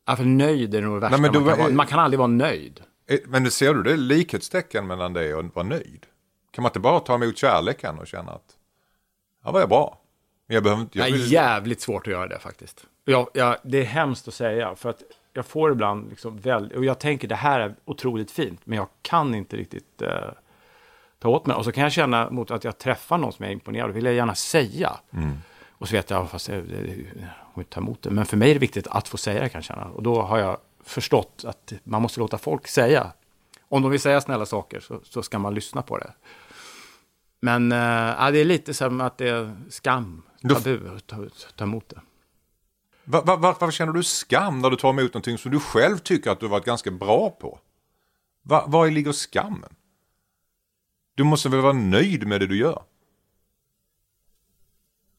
[0.06, 1.76] Ja, för nöjd är nog det värsta Nej, men du man, kan var- vara.
[1.76, 2.82] man kan aldrig vara nöjd.
[3.08, 6.06] Eh, Men ser du, det är likhetstecken mellan det och att vara nöjd.
[6.58, 8.56] Kan man inte bara ta emot kärleken och känna att,
[9.44, 9.98] ja var jag bra.
[10.48, 12.86] Men jag behöver inte, Det jag är vill, jävligt svårt att göra det faktiskt.
[13.06, 16.86] Jag, jag, det är hemskt att säga, för att jag får ibland liksom väl, och
[16.86, 20.10] jag tänker det här är otroligt fint, men jag kan inte riktigt eh,
[21.20, 21.56] ta åt mig.
[21.56, 23.96] Och så kan jag känna mot att jag träffar någon som jag är imponerad av,
[23.96, 24.98] vill jag gärna säga.
[25.14, 25.38] Mm.
[25.70, 28.10] Och så vet jag, fast jag, jag, inte ta emot det.
[28.10, 29.86] Men för mig är det viktigt att få säga det kan jag känna.
[29.86, 33.12] Och då har jag förstått att man måste låta folk säga.
[33.70, 36.14] Om de vill säga snälla saker så, så ska man lyssna på det.
[37.40, 41.18] Men äh, ja, det är lite som att det är skam, tabu att ta,
[41.56, 42.02] ta emot det.
[43.04, 45.98] Va, va, va, varför känner du skam när du tar emot någonting som du själv
[45.98, 47.60] tycker att du varit ganska bra på?
[48.44, 49.76] Va, var ligger skammen?
[51.16, 52.82] Du måste väl vara nöjd med det du gör?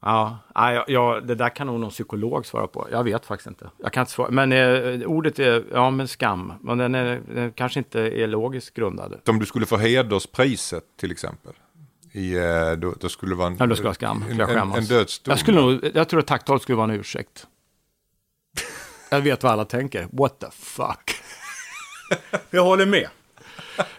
[0.00, 2.88] Ja, ja, ja, ja, det där kan nog någon psykolog svara på.
[2.90, 3.70] Jag vet faktiskt inte.
[3.78, 4.30] Jag kan inte svara.
[4.30, 6.52] Men eh, ordet är, ja men skam.
[6.60, 9.20] Men den, är, den kanske inte är logiskt grundad.
[9.28, 11.52] Om du skulle få hederspriset till exempel.
[12.12, 14.24] I, eh, då, då skulle det vara en, Ja, då skulle jag skam.
[14.38, 15.30] Jag en, en, en dödsdom.
[15.32, 17.46] Jag, skulle nog, jag tror att tacktalet skulle vara en ursäkt.
[19.10, 20.08] Jag vet vad alla tänker.
[20.12, 21.22] What the fuck?
[22.50, 23.08] jag håller med.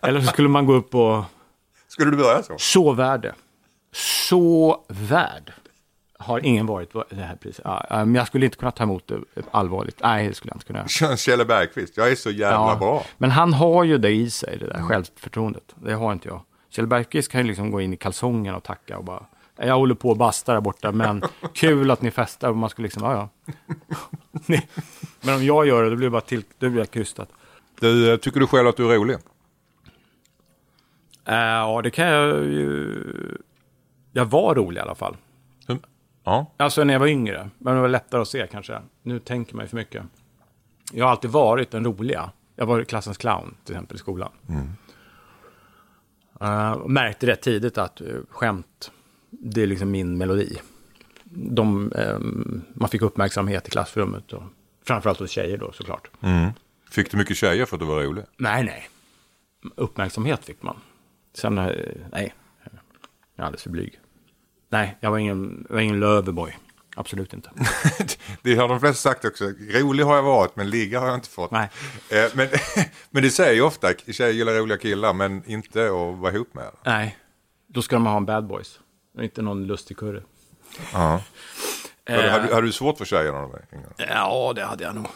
[0.01, 1.23] Eller så skulle man gå upp och...
[1.87, 2.57] Skulle du börja så?
[2.57, 3.35] Så värd det.
[3.93, 5.53] Så värd.
[6.19, 7.61] Har ingen varit det här priset.
[7.65, 9.99] Ja, ja, men jag skulle inte kunna ta emot det allvarligt.
[10.03, 11.17] Nej, det skulle jag inte kunna göra.
[11.17, 13.05] Kjelle Bergqvist, jag är så jävla bra.
[13.17, 15.75] Men han har ju det i sig, det där självförtroendet.
[15.75, 16.41] Det har inte jag.
[16.69, 19.95] Kjell Bergqvist kan ju liksom gå in i kalsongen och tacka och bara, jag håller
[19.95, 22.49] på och bastar där borta, men kul att ni festar.
[22.49, 23.53] Och man skulle liksom, ja ja.
[25.21, 27.29] Men om jag gör det, då blir det bara till, då blir jag krystat.
[27.79, 29.17] Du, eh, tycker du själv att du är rolig?
[31.25, 33.37] Eh, ja, det kan jag ju...
[34.11, 35.17] Jag var rolig i alla fall.
[36.23, 36.45] Ja.
[36.57, 37.49] Alltså när jag var yngre.
[37.57, 38.81] Men det var lättare att se kanske.
[39.03, 40.03] Nu tänker man ju för mycket.
[40.93, 42.31] Jag har alltid varit den roliga.
[42.55, 44.29] Jag var klassens clown till exempel i skolan.
[44.49, 44.55] Eh,
[46.73, 48.91] och märkte rätt tidigt att uh, skämt,
[49.29, 50.57] det är liksom min melodi.
[51.31, 54.33] De, ehm, man fick uppmärksamhet i klassrummet.
[54.33, 54.43] Och,
[54.83, 56.09] framförallt hos tjejer då såklart.
[56.21, 56.49] Mm.
[56.91, 58.23] Fick du mycket tjejer för att du var rolig?
[58.37, 58.89] Nej, nej.
[59.75, 60.77] Uppmärksamhet fick man.
[61.33, 61.65] Sen, eh,
[62.11, 62.33] nej.
[63.35, 63.99] Jag är alldeles för blyg.
[64.69, 66.57] Nej, jag var ingen, jag var ingen Löverboy.
[66.95, 67.49] Absolut inte.
[68.41, 69.43] Det har de flesta sagt också.
[69.59, 71.51] Rolig har jag varit men ligga har jag inte fått.
[71.51, 71.69] Nej.
[72.09, 72.47] Eh, Men,
[73.09, 76.71] men det säger ju ofta, tjejer gillar roliga killar men inte att vara ihop med.
[76.85, 77.17] Nej,
[77.67, 78.79] då ska man ha en bad boys.
[79.19, 80.23] Inte någon lustig kurre.
[80.93, 81.21] Ja.
[82.05, 82.15] Eh.
[82.31, 83.89] Hade, hade du svårt för tjejer när du var yngre?
[83.97, 85.07] Ja, det hade jag nog.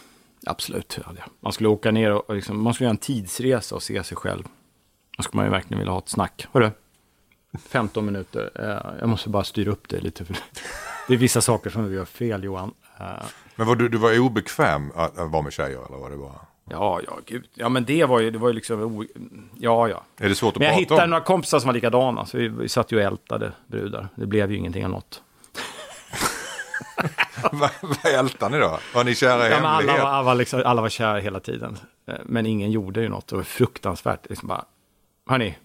[0.45, 1.29] Absolut, hade jag.
[1.39, 4.43] Man skulle åka ner och liksom, man skulle göra en tidsresa och se sig själv.
[5.17, 6.47] Då skulle man ju verkligen vilja ha ett snack.
[6.53, 6.71] Hörru,
[7.67, 8.51] 15 minuter.
[8.55, 10.25] Eh, Jag måste bara styra upp det lite.
[10.25, 10.37] För
[11.07, 12.73] det är vissa saker som vi gör fel, Johan.
[12.99, 13.05] Eh,
[13.55, 16.39] Men var du, du var obekväm att, att vara med tjejer eller var det bara?
[16.69, 17.45] Ja, ja, gud.
[17.53, 18.81] Ja, men det var ju, det var ju liksom...
[18.81, 19.05] o-
[19.57, 20.03] Ja, ja.
[20.17, 21.09] Är det svårt att Men jag prata hittade om?
[21.09, 24.07] några kompisar som var likadana, så vi, vi satt ju och ältade brudar.
[24.15, 25.21] Det blev ju ingenting av något.
[27.51, 28.79] Vad vad ältar ni då?
[28.95, 31.77] Var ni kära i Ja, alla, var, alla, var liksom, alla var kära hela tiden.
[32.07, 33.27] Eh, Men ingen gjorde ju något.
[33.27, 34.29] Det var fruktansvärt.
[34.29, 34.65] Liksom bara,
[35.29, 35.57] hörni,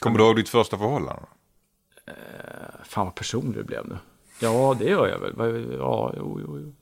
[0.00, 1.22] Kommer du ihåg ditt första förhållande?
[2.84, 3.98] fan vad personlig du blev nu.
[4.40, 5.32] Ja, det gör jag väl.
[5.78, 6.72] Ja, jo, jo, jo.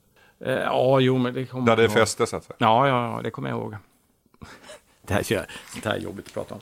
[0.47, 1.97] Eh, Ja, jo, men det kommer Där det jag ihåg.
[1.99, 2.55] fäste så att säga.
[2.59, 3.75] Ja, ja, ja, det kommer jag ihåg.
[5.01, 6.61] Det här, är- sånt här är jobbigt att prata om.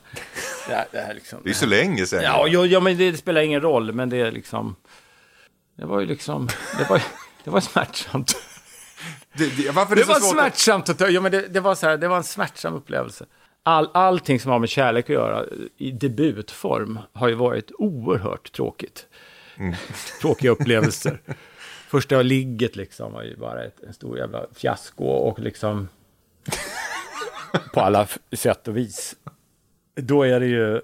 [0.68, 2.22] Det här, det här liksom, Det är så länge sedan.
[2.22, 3.92] Ja, ja, ja, men det spelar ingen roll.
[3.92, 4.76] Men det är liksom...
[5.76, 6.48] Det var ju liksom...
[6.78, 7.02] Det var,
[7.44, 8.34] det var smärtsamt.
[9.32, 11.96] Det, det, varför Det det, var smärtsamt att ja, men det, det, var så här,
[11.96, 13.26] det var en smärtsam upplevelse.
[13.62, 15.44] All, allting som har med kärlek att göra
[15.76, 19.06] i debutform har ju varit oerhört tråkigt.
[19.58, 19.74] Mm.
[20.20, 21.20] Tråkiga upplevelser.
[21.88, 25.88] Första ligget liksom var ju bara ett, en stor jävla fiasko och liksom
[27.74, 29.16] på alla sätt och vis.
[29.94, 30.80] Då är det ju...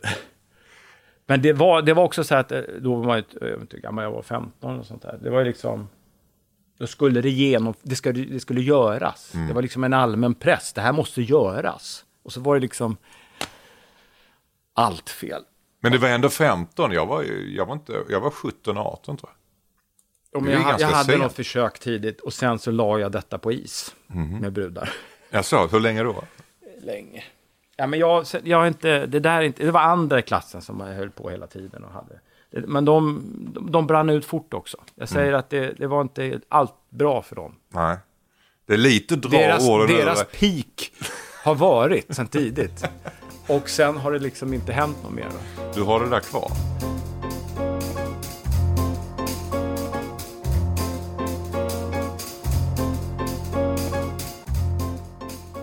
[1.27, 3.61] Men det var, det var också så att eh, då var man ju, jag vet
[3.61, 5.19] inte gammal jag var, 15 och sånt där.
[5.23, 5.89] Det var ju liksom...
[6.79, 9.35] Då skulle det genom, det skulle, det skulle göras.
[9.35, 9.49] Mm.
[9.49, 10.73] Det var liksom en allmän press.
[10.73, 12.05] Det här måste göras.
[12.23, 12.97] Och så var det liksom
[14.75, 15.43] allt fel.
[15.85, 16.93] Men det var ändå 15.
[16.93, 17.23] Jag var,
[17.57, 19.31] jag var, inte, jag var 17, 18 tror
[20.33, 20.49] jag.
[20.49, 21.23] Är jag, jag hade sent.
[21.23, 24.39] något försök tidigt och sen så la jag detta på is Mhm.
[24.39, 24.93] med brudar.
[25.31, 26.25] Jag sa, hur länge då?
[26.83, 27.25] Länge.
[27.77, 30.81] Ja, men jag, jag inte, det där är inte, det var andra i klassen som
[30.81, 32.21] jag höll på hela tiden och hade.
[32.51, 33.23] Men de,
[33.55, 34.77] de, de brann ut fort också.
[34.95, 35.39] Jag säger Mm.
[35.41, 37.55] att det, det var inte allt bra för dem.
[37.69, 37.97] Nej.
[38.67, 40.93] Det är lite dra Deras, ur deras peak
[41.45, 42.85] har varit sen tidigt.
[43.47, 45.29] Och sen har det liksom inte hänt något mer.
[45.75, 46.53] Du har det där kvar?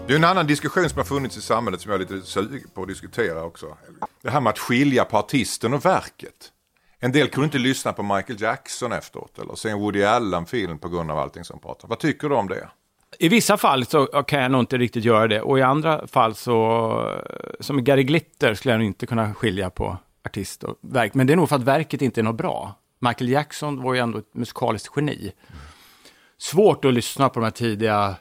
[0.07, 2.69] Det är en annan diskussion som har funnits i samhället som jag är lite sugen
[2.73, 3.77] på att diskutera också.
[4.21, 6.51] Det här med att skilja på artisten och verket.
[6.99, 10.89] En del kunde inte lyssna på Michael Jackson efteråt eller se en Woody Allen-film på
[10.89, 11.88] grund av allting som pratar.
[11.88, 12.69] Vad tycker du om det?
[13.22, 16.36] I vissa fall så kan jag nog inte riktigt göra det och i andra fall
[16.36, 17.22] så,
[17.59, 21.13] som Gary Glitter skulle jag nog inte kunna skilja på artist och verk.
[21.13, 22.76] Men det är nog för att verket inte är något bra.
[22.99, 25.32] Michael Jackson var ju ändå ett musikaliskt geni.
[26.38, 28.15] Svårt att lyssna på de här tidiga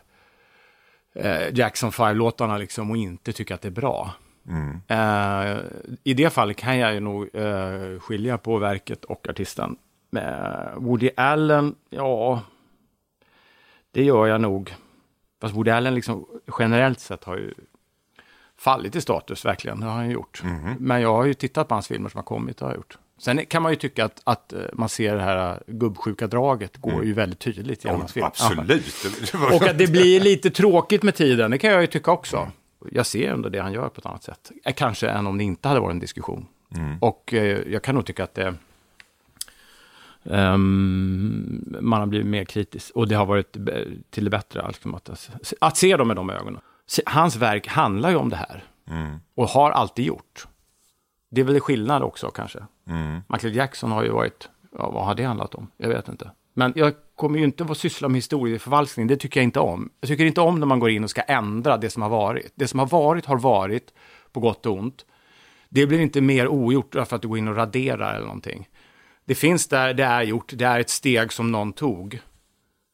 [1.14, 4.10] eh, Jackson 5-låtarna liksom och inte tycka att det är bra.
[4.48, 4.80] Mm.
[4.88, 5.58] Eh,
[6.04, 9.76] I det fallet kan jag ju nog eh, skilja på verket och artisten.
[10.10, 12.42] Med Woody Allen, ja,
[13.92, 14.74] det gör jag nog.
[15.40, 16.26] Fast Woody Allen liksom
[16.58, 17.54] generellt sett har ju
[18.58, 19.80] fallit i status, verkligen.
[19.80, 20.42] Det har han gjort.
[20.44, 20.74] Mhm.
[20.78, 22.98] Men jag har ju tittat på hans filmer som har kommit, det har jag gjort.
[23.18, 26.76] Sen kan man ju tycka att, att eh, man ser det här eh, gubbsjuka draget
[26.76, 28.26] går ju väldigt tydligt genom Ja, hans film.
[28.26, 29.04] absolut.
[29.32, 29.56] Ja.
[29.56, 32.50] Och att det blir lite tråkigt med tiden, det kan jag ju tycka också.
[32.90, 34.50] Jag ser ändå det han gör på ett annat sätt.
[34.64, 36.46] Eh, Kanske än om det inte hade varit en diskussion.
[36.76, 36.98] Mm.
[37.00, 38.54] Och eh, jag kan nog tycka att det...
[40.24, 43.56] ehm, man har blivit mer kritisk och det har varit
[44.10, 44.64] till det bättre.
[44.68, 46.60] Liksom att, att se dem med de ögonen.
[47.06, 49.16] Hans verk handlar ju om det här Mm.
[49.34, 50.46] och har alltid gjort.
[51.30, 52.58] Det är väl skillnad också kanske.
[52.88, 53.20] Mm.
[53.28, 54.48] Michael Jackson har ju varit,
[54.78, 55.70] ja, vad har det handlat om?
[55.76, 56.30] Jag vet inte.
[56.54, 59.90] Men jag kommer ju inte att syssla med historieförfalskning, det tycker jag inte om.
[60.00, 62.52] Jag tycker inte om när man går in och ska ändra det som har varit.
[62.54, 63.94] Det som har varit har varit,
[64.32, 65.06] på gott och ont.
[65.68, 68.68] Det blir inte mer ogjort för att du går in och raderar eller någonting.
[69.30, 72.20] Det finns där, det är gjort, det är ett steg som någon tog.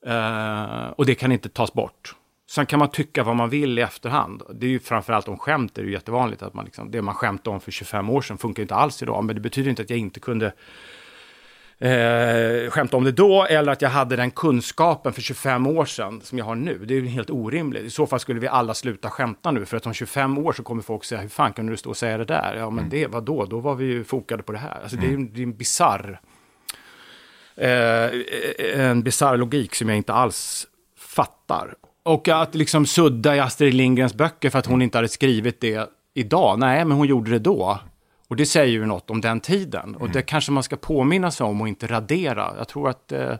[0.06, 2.14] Eh, och det kan inte tas bort.
[2.50, 4.42] Sen kan man tycka vad man vill i efterhand.
[4.54, 7.14] Det är ju framförallt om skämt, det är ju jättevanligt att man liksom, det man
[7.14, 9.24] skämtade om för 25 år sedan funkar ju inte alls idag.
[9.24, 10.52] Men det betyder inte att jag inte kunde
[11.78, 16.20] eh, skämta om det då, eller att jag hade den kunskapen för 25 år sedan
[16.24, 16.78] som jag har nu.
[16.84, 17.82] Det är ju helt orimligt.
[17.84, 20.62] I så fall skulle vi alla sluta skämta nu, för att om 25 år så
[20.62, 22.56] kommer folk säga, hur fan kunde du stå och säga det där?
[22.58, 23.44] Ja, men det, vad då?
[23.44, 24.80] Då var vi ju fokade på det här.
[24.82, 26.20] Alltså, det, är, ju- det är en bizarr
[27.56, 28.10] eh,
[28.80, 30.66] en bizarr logik som jag inte alls
[30.98, 31.74] fattar.
[32.02, 35.90] Och att liksom sudda i Astrid Lindgrens böcker för att hon inte hade skrivit det
[36.14, 36.58] idag.
[36.58, 37.78] Nej, men hon gjorde det då.
[38.28, 39.96] Och det säger ju något om den tiden.
[39.96, 42.54] Och det kanske man ska påminna sig om och inte radera.
[42.58, 43.34] Jag tror att eh,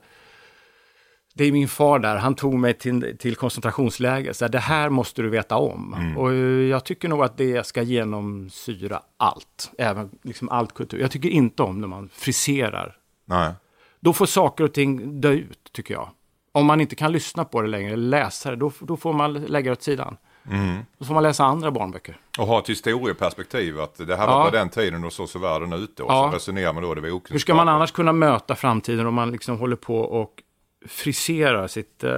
[1.35, 4.33] det är min far där, han tog mig till, till koncentrationsläger.
[4.33, 6.15] Så här, det här måste du veta om.
[6.17, 6.37] Och eh,
[6.69, 9.73] jag tycker nog att det ska genomsyra allt.
[9.79, 11.01] Även liksom allt kultur.
[11.01, 13.53] Jag tycker inte om när man friserar Nej.
[14.01, 16.09] då får saker och ting dö ut, tycker jag.
[16.53, 19.71] Om man inte kan lyssna på det längre, läsa det, då, då får man lägga
[19.71, 20.17] det åt sidan.
[20.51, 20.79] Mm.
[20.99, 22.21] Då får man läsa andra barnböcker.
[22.39, 24.51] Och ha ett historieperspektiv att det här var Ja.
[24.51, 26.05] den tiden och så såg världen ut då.
[26.05, 26.29] Och Ja.
[26.31, 27.35] så resonerar man då det var okunskap.
[27.35, 30.43] Hur ska man annars kunna möta framtiden om man liksom håller på och
[30.89, 32.13] friserar sitt eh,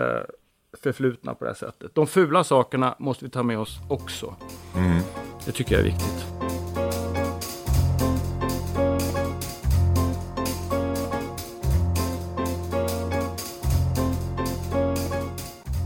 [0.82, 1.94] förflutna på det här sättet?
[1.94, 4.34] De fula sakerna måste vi ta med oss också.
[4.76, 4.98] Mm.
[5.46, 6.37] Det tycker jag är viktigt.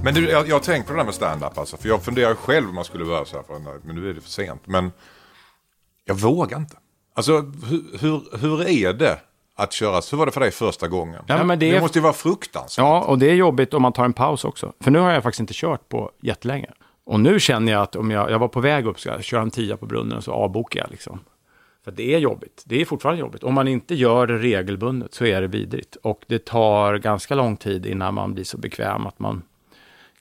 [0.04, 1.76] Men du, jag, jag har tänkt på det där med stand-up alltså.
[1.76, 3.42] För jag funderar själv om man skulle börja så här.
[3.42, 4.62] För, men nu är det för sent.
[4.64, 4.92] Men
[6.04, 6.76] jag vågar inte.
[7.14, 9.18] Alltså hur, hur, hur är det
[9.56, 10.00] att köra?
[10.10, 11.22] Hur var det för dig första gången?
[11.26, 12.82] Ja, men det det måste ju vara fruktansvärt.
[12.82, 14.72] Ja, och det är jobbigt om man tar en paus också.
[14.80, 16.70] För nu har jag faktiskt inte kört på jättelänge.
[17.04, 19.42] Och nu känner jag att om jag, jag var på väg upp, ska jag köra
[19.42, 21.20] en tia på brunnen och så avbokar jag liksom.
[21.84, 22.62] För det är jobbigt.
[22.66, 23.42] Det är fortfarande jobbigt.
[23.42, 25.96] Om man inte gör det regelbundet så är det vidrigt.
[25.96, 29.42] Och det tar ganska lång tid innan man blir så bekväm att man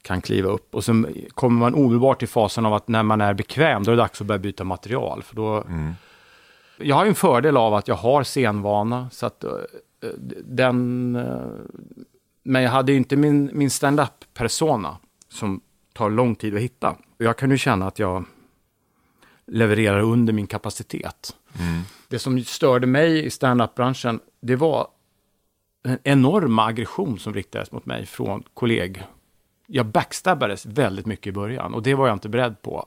[0.01, 0.75] kan kliva upp.
[0.75, 3.95] Och så kommer man omedelbart till fasen av att när man är bekväm, då är
[3.95, 5.23] det dags att börja byta material.
[5.23, 5.63] För då,
[6.77, 9.51] Jag har ju en fördel av att jag har scenvana, så att eh,
[10.43, 11.15] den...
[11.15, 11.41] eh,
[12.43, 14.97] men jag hade ju inte min, min stand-up-persona
[15.29, 15.61] som
[15.93, 16.95] tar lång tid att hitta.
[17.17, 18.25] Jag kan ju känna att jag
[19.47, 21.35] levererar under min kapacitet.
[22.07, 24.87] Det som störde mig i stand-up-branschen, det var
[25.83, 29.03] en enorma aggression som riktades mot mig från kolleg.
[29.73, 32.85] Jag backstabbades väldigt mycket i början och det var jag inte beredd på.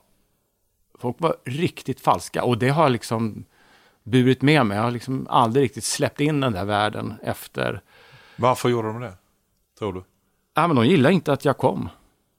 [0.98, 3.44] Folk var riktigt falska och det har jag liksom
[4.02, 4.76] burit med mig.
[4.76, 7.80] Jag har liksom aldrig riktigt släppt in den där världen efter.
[8.36, 9.12] Varför gjorde de det?
[9.78, 10.02] Tror du?
[10.54, 11.88] Ja, men de gillade inte att jag kom.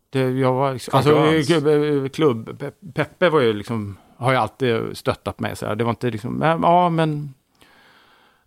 [0.10, 5.39] Det, jag var liksom, alltså, klubb, Pe- Peppe var ju liksom, har ju alltid stöttat
[5.39, 5.56] mig.
[5.56, 5.76] Så här.
[5.76, 7.34] Det var inte liksom, ja men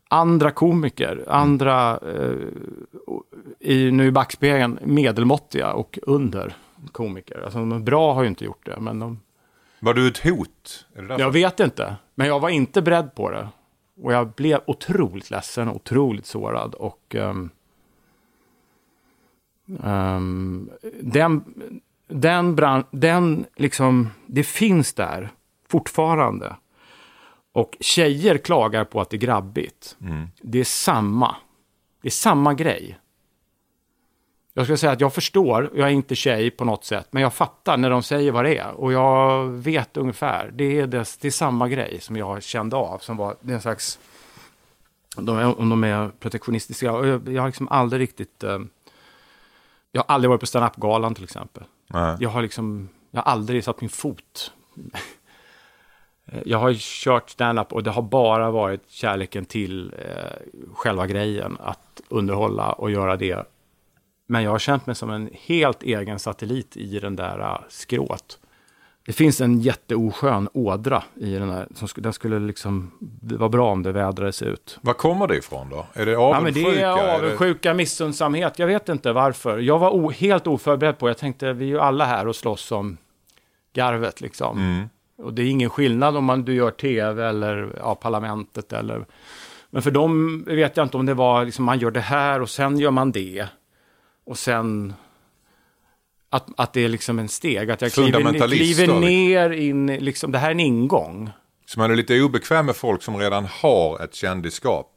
[0.08, 2.34] andra komiker, andra eh,
[3.60, 6.56] i, nu i backspegeln medelmåttiga och under
[6.92, 7.42] komiker.
[7.44, 9.20] Alltså de bra har ju inte gjort det, men de...
[9.80, 10.86] Var du ett hot?
[11.18, 13.48] Jag vet inte, men jag var inte beredd på det.
[14.02, 17.14] Och jag blev otroligt ledsen, otroligt sårad och...
[17.14, 17.50] ehm,
[19.84, 21.44] ehm, den,
[22.08, 25.30] den, bran- den liksom, det finns där
[25.68, 26.56] fortfarande.
[27.58, 29.96] Och tjejer klagar på att det är grabbigt.
[30.00, 30.28] Mm.
[30.40, 31.36] Det är samma.
[32.02, 32.98] Det är samma grej.
[34.54, 37.34] Jag skulle säga att jag förstår, jag är inte tjej på något sätt, men jag
[37.34, 38.70] fattar när de säger vad det är.
[38.70, 42.98] Och jag vet ungefär, det är, det, det är samma grej som jag kände av,
[42.98, 43.98] som var en slags,
[45.16, 48.58] de är, om de är protektionistiska, jag har liksom aldrig riktigt, eh,
[49.92, 51.64] jag har aldrig varit på stand-up-galan till exempel.
[51.86, 52.16] Nej.
[52.20, 54.52] Jag har liksom, jag har aldrig satt min fot.
[56.44, 62.00] Jag har kört stand-up och det har bara varit kärleken till eh, själva grejen, att
[62.08, 63.44] underhålla och göra det.
[64.26, 68.38] Men jag har känt mig som en helt egen satellit i den där uh, skrået.
[69.06, 73.48] Det finns en jätteoskön ådra i den där, som sk- den skulle liksom, det var
[73.48, 74.78] bra om det vädrades ut.
[74.82, 75.86] Var kommer det ifrån då?
[75.94, 76.70] Är det Ja, men avundsjuka?
[76.70, 78.58] det är Är det- avundsjuka, missundsamhet.
[78.58, 79.58] Jag vet inte varför.
[79.58, 82.96] Jag var helt oförberedd på Jag tänkte, vi är ju alla här och slåss om
[83.72, 84.58] garvet liksom.
[84.58, 84.88] Mm.
[85.18, 89.06] Och det är ingen skillnad om man, du gör tv eller ja, parlamentet eller...
[89.70, 92.50] Men för dem vet jag inte om det var liksom, man gör det här och
[92.50, 93.46] sen gör man det.
[94.26, 94.94] Och sen...
[96.30, 100.38] Att, att det är liksom en steg, att jag kliver, kliver ner in, liksom, det
[100.38, 101.30] här är en ingång.
[101.66, 104.90] Så man är lite obekväm med folk som redan har ett kändisskap.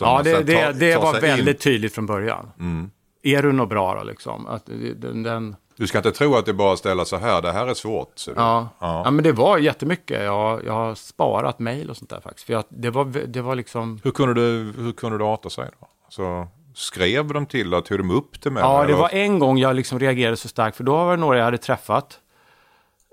[0.00, 1.60] Ja, det, det, tar- det tar var väldigt in.
[1.60, 2.50] tydligt från början.
[2.60, 2.90] Mm.
[3.22, 4.46] Är du nog bra då liksom?
[4.46, 7.52] Att det- den, den, Du ska inte tro att det bara ställa så här, det
[7.52, 8.24] här är svårt.
[8.26, 8.68] Det- ja.
[8.78, 9.10] Ja.
[9.10, 10.22] men det var jättemycket.
[10.24, 12.46] Jag, jag har sparat mejl och sånt där faktiskt.
[12.46, 14.00] För jag, det, var, det var liksom...
[14.04, 15.86] Hur kunde du, hur kunde du arta sig då?
[16.08, 19.02] Så, skrev de till och tog de upp det med Ja, dig, det eller?
[19.02, 20.76] var en gång jag liksom reagerade så starkt.
[20.76, 22.20] För då var det några jag hade träffat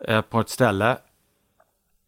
[0.07, 0.97] eh, på ett ställe.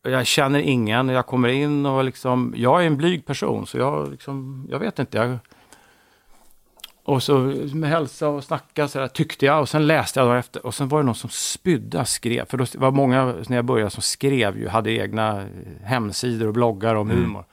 [0.03, 2.53] Jag känner ingen och jag kommer in och liksom...
[2.58, 4.68] Jag är en blyg person så jag liksom...
[4.72, 5.18] Jag vet inte.
[5.18, 5.38] Jag,
[7.06, 7.38] och så
[7.74, 9.62] med hälsa och snacka så där, tyckte jag.
[9.62, 10.66] Och sen läste jag efter.
[10.66, 12.45] Och sen var det någon som spydde, skrev.
[12.45, 15.47] För då var många när jag började som skrev ju, hade egna eh,
[15.84, 17.24] hemsidor och bloggar om Mm.
[17.24, 17.45] humor.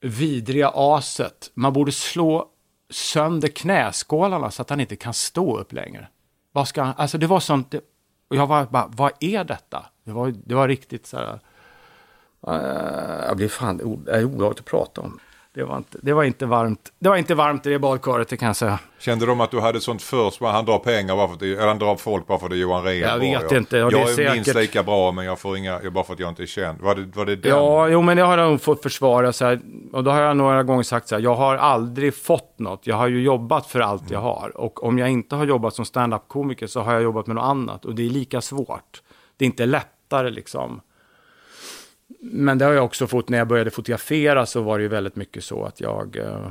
[0.00, 1.50] Vidriga aset.
[1.54, 2.48] Man borde slå
[2.90, 6.08] sönder knäskålarna så att han inte kan stå upp längre.
[6.52, 7.80] Vad ska han, alltså det var sånt, det,
[8.28, 9.86] och jag var bara, vad är detta?
[10.04, 11.38] Det var, det var riktigt så här,
[12.46, 15.18] eh, jag blir fan, det är olagligt att prata om.
[15.58, 18.36] Det var, inte, det var inte varmt, det var inte varmt i det badkaret, det
[18.36, 18.78] kan jag säga.
[18.98, 21.78] Kände de att du hade sånt bara han drar pengar bara för att eller han
[21.78, 23.30] drar folk bara för att det är Johan Rheborg?
[23.32, 25.80] Jag vet inte, det jag är är minst säkert- lika bra men jag får inga,
[25.90, 26.80] bara för att jag inte är känd.
[26.80, 27.50] Var det, var det den?
[27.52, 29.60] Ja, jo men det har jag nog fått försvara så här,
[29.92, 32.96] och då har jag några gånger sagt så här, jag har aldrig fått något, jag
[32.96, 34.52] har ju jobbat för allt jag har.
[34.56, 37.84] Och om jag inte har jobbat som stand-up-komiker så har jag jobbat med något annat
[37.84, 39.02] och det är lika svårt.
[39.36, 40.80] Det är inte lättare liksom.
[42.20, 45.16] Men det har jag också fått, när jag började fotografera så var det ju väldigt
[45.16, 46.48] mycket så att jag eh,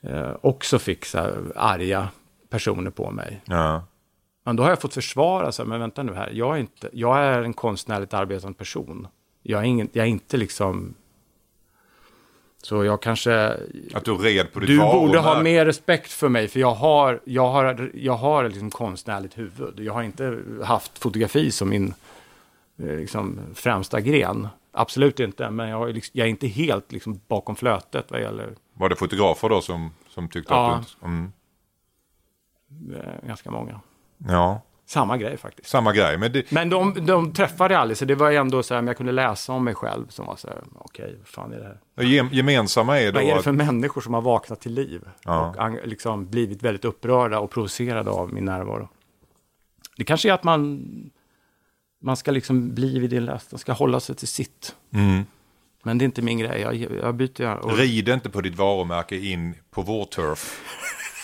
[0.00, 2.08] eh, också fick så här arga
[2.50, 3.40] personer på mig.
[3.44, 3.84] Ja.
[4.44, 7.18] Men då har jag fått försvara sig, men vänta nu här, jag är, inte, jag
[7.18, 9.08] är en konstnärligt arbetande person.
[9.42, 10.94] Jag är, ingen, jag är inte liksom...
[12.62, 13.56] Så jag kanske...
[13.94, 17.20] Att du red på ditt Du borde ha mer respekt för mig, för jag har,
[17.24, 19.80] jag har, jag har liksom konstnärligt huvud.
[19.80, 21.94] Jag har inte haft fotografi som min
[22.78, 24.48] liksom, främsta gren.
[24.72, 28.88] Absolut inte, men jag, liksom, jag är inte helt liksom, bakom flötet vad gäller Var
[28.88, 30.74] det fotografer då som, som tyckte Ja.
[30.74, 31.06] att du.
[31.06, 31.32] Mm.
[32.96, 33.80] eh, ganska många.
[34.28, 35.68] Ja, Samma grej faktiskt.
[35.68, 36.18] samma grej.
[36.18, 38.96] Men det, Men de, de träffade aldrig, så det var ändå så här, men jag
[38.96, 42.04] kunde läsa om mig själv som var så här, okej, vad fan är det här?
[42.04, 43.44] gem- gemensamma är då Vad är det att...
[43.44, 45.08] för människor som har vaknat till liv?
[45.24, 45.54] Ja.
[45.82, 48.88] Och liksom blivit väldigt upprörda och provocerade av min närvaro.
[49.96, 50.80] Det kanske är att man,
[52.00, 54.74] man ska liksom bli vid din läst, man ska hålla sig till sitt.
[54.94, 55.24] Mm.
[55.82, 57.60] Men det är inte min grej, jag, jag byter gärna.
[57.60, 60.60] Och Rid inte på ditt varumärke in på vår turf.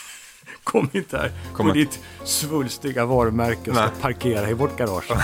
[0.65, 1.79] kom inte här Kom på inte.
[1.79, 5.11] ditt svulstiga varumärke och ska parkera i vårt garage.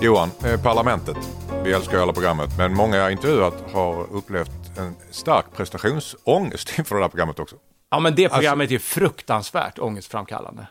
[0.00, 1.16] Johan, eh, Parlamentet.
[1.64, 6.96] Vi älskar ju alla programmet, men många jag intervjuat har upplevt en stark prestationsångest inför
[6.96, 7.56] det här programmet också.
[7.90, 10.66] Ja, men det Alltså- programmet är fruktansvärt ångestframkallande.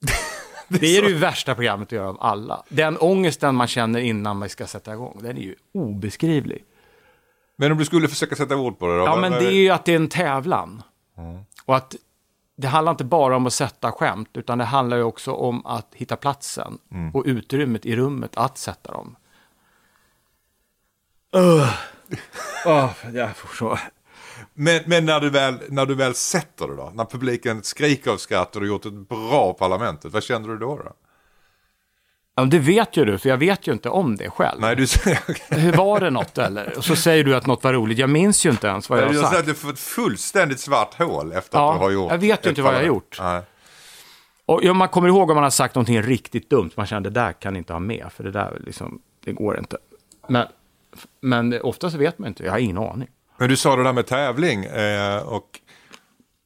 [0.68, 2.62] Det är det ju värsta programmet att göra av alla.
[2.68, 6.64] Den ångesten man känner innan man ska sätta igång, den är ju obeskrivlig.
[7.56, 9.04] Men om du skulle försöka sätta ord på det då?
[9.04, 10.82] Ja, men det är ju att det är en tävlan.
[11.64, 11.94] Och att
[12.56, 15.88] det handlar inte bara om att sätta skämt, utan det handlar ju också om att
[15.94, 17.14] hitta platsen Mm.
[17.14, 19.16] och utrymmet i rummet att sätta dem.
[21.36, 21.68] Uh.
[22.66, 23.78] Oh, jag får så.
[24.54, 26.92] Men, men när, du väl, när du väl sätter det då?
[26.94, 30.58] När publiken skriker av skratt och du har gjort ett bra Parlamentet, vad känner du
[30.58, 30.76] då?
[30.76, 30.92] då?
[32.36, 34.60] Ja, det vet ju du, för jag vet ju inte om det själv.
[34.60, 35.20] Nej, du säger...
[35.54, 36.78] Hur var det något eller?
[36.78, 37.98] Och så säger du att något var roligt.
[37.98, 39.34] Jag minns ju inte ens vad jag har har sagt.
[39.34, 42.46] sagt du får ett fullständigt svart hål efter Ja, att du har gjort jag vet
[42.46, 43.18] ju inte vad jag har gjort.
[43.20, 43.42] Nej.
[44.46, 46.70] Och ja, man kommer ihåg om man har sagt någonting riktigt dumt.
[46.76, 49.76] Man känner det där kan inte ha med, för det där liksom, det går inte.
[50.28, 50.46] Men,
[51.20, 53.08] men ofta så vet man inte, jag har ingen aning.
[53.36, 55.60] Men du sa det där med tävling eh, och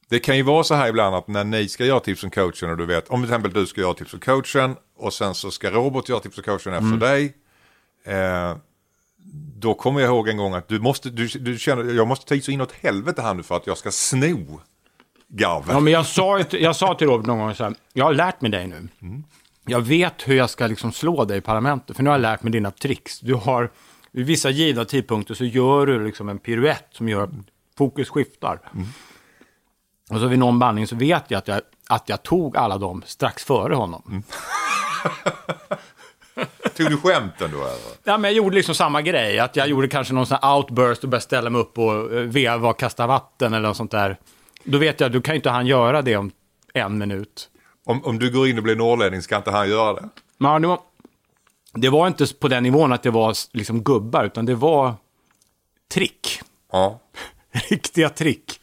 [0.09, 2.69] det kan ju vara så här ibland att när ni ska göra tips som coachen
[2.69, 5.51] och du vet, om till exempel du ska göra tips som coachen och sen så
[5.51, 6.99] ska Robert göra tips som coachen efter Mm.
[6.99, 7.33] dig.
[8.05, 8.55] Eh,
[9.59, 12.35] då kommer jag ihåg en gång att du måste, du, du känner, jag måste ta
[12.35, 14.61] i så inåt helvete här nu för att jag ska sno
[15.27, 15.75] garven.
[15.75, 18.41] Ja, men jag sa, jag sa till Robert någon gång så här, jag har lärt
[18.41, 18.87] mig dig nu.
[19.65, 22.43] Jag vet hur jag ska liksom slå dig i parlamentet, för nu har jag lärt
[22.43, 23.19] mig dina tricks.
[23.19, 23.69] Du har,
[24.11, 27.29] vid vissa givna tidpunkter så gör du liksom en piruett som gör att
[27.77, 28.59] fokus skiftar.
[30.09, 33.03] Och så vid någon bandning så vet jag att jag, att jag tog alla dem
[33.05, 34.23] strax före honom.
[36.77, 37.57] Tog du skämten då?
[37.57, 37.77] Eller?
[38.03, 41.03] Ja, men jag gjorde liksom samma grej, att jag gjorde kanske någon sån här outburst
[41.03, 44.17] och började ställa mig upp och eh, veva och kasta vatten eller något sånt där.
[44.63, 46.31] Då vet jag, då kan ju inte han göra det om
[46.73, 47.49] en minut.
[47.85, 50.09] Om, om du går in och blir norrlänning ska inte han göra det?
[50.37, 50.51] Men
[51.73, 54.93] det, var, inte på den nivån att det var liksom gubbar, utan det var
[55.93, 56.41] trick.
[56.71, 56.99] Ja.
[57.69, 58.59] Riktiga trick.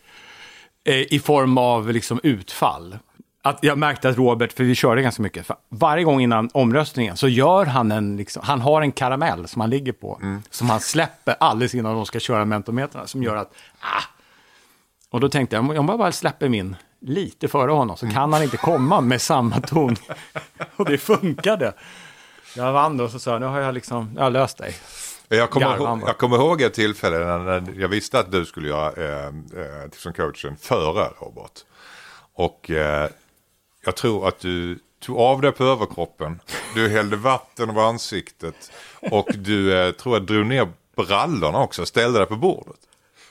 [0.84, 2.98] Eh, I form av liksom utfall.
[3.42, 7.28] Att jag märkte att Robert, för vi körde ganska mycket, varje gång innan omröstningen så
[7.28, 11.36] gör han en, liksom, han har en karamell som han ligger på, som han släpper
[11.40, 14.02] alldeles innan de ska köra mentometerna, som gör att, ah.
[15.11, 18.42] Och då tänkte jag, om jag bara släpper min lite före honom så kan han
[18.42, 19.96] inte komma med samma ton.
[20.76, 21.72] och det funkade.
[22.57, 24.74] Jag vann då och så sa jag, nu har jag liksom, jag har löst dig.
[25.28, 28.92] Jag kommer, ihåg, jag kommer ihåg ett tillfälle när, jag visste att du skulle göra
[28.92, 31.64] eh, eh, som coachen före Robert.
[32.34, 33.09] Och eh,
[33.84, 36.40] jag tror att du tog av dig på överkroppen,
[36.74, 41.88] du hällde vatten över ansiktet och du eh, tror jag drog ner brallorna också och
[41.88, 42.76] ställde dig på bordet.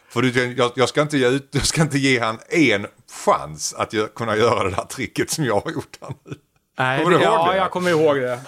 [0.09, 2.87] För du, jag, jag, ska inte ge ut, jag ska inte ge han en
[3.25, 6.35] chans att gö- kunna göra det där tricket som jag har gjort här nu.
[6.77, 7.57] Nej, Kommer du ihåg ja, det?
[7.57, 8.39] jag kommer ihåg det.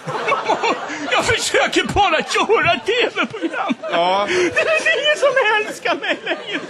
[1.36, 3.74] Försöker bara göra tv-program.
[3.92, 4.26] Ja.
[4.28, 5.32] Det finns ingen som
[5.66, 6.60] älskar mig längre.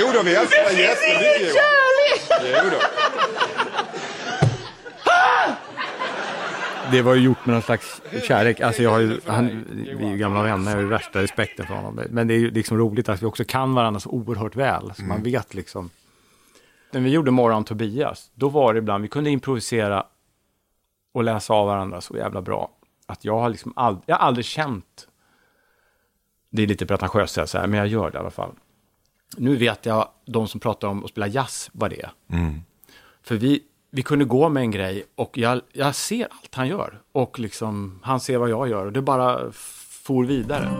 [0.00, 1.54] Jo då, vi älskar dig Det finns ingen jättemycket.
[1.54, 2.62] kärlek.
[2.64, 2.86] Jo då.
[6.92, 8.60] Det var ju gjort med någon slags kärlek.
[8.60, 9.64] Alltså jag har ju, han,
[9.98, 12.00] vi är ju gamla vänner, jag har ju värsta respekten för honom.
[12.10, 14.92] Men det är ju liksom roligt att vi också kan varandra så oerhört väl.
[14.96, 15.90] Så man vet liksom.
[16.92, 20.06] När vi gjorde Morgon Tobias, då var det ibland, vi kunde improvisera
[21.14, 22.70] och läsa av varandra så jävla bra.
[23.10, 25.08] Att jag har liksom aldrig, jag har aldrig känt,
[26.50, 28.52] det är lite pretentiöst att säga så här, men jag gör det i alla fall.
[29.36, 32.12] Nu vet jag, de som pratar om att spela jazz, vad det är.
[32.32, 32.60] Mm.
[33.22, 37.00] För vi, vi kunde gå med en grej och jag, jag ser allt han gör.
[37.12, 40.70] Och liksom, han ser vad jag gör och det bara for vidare.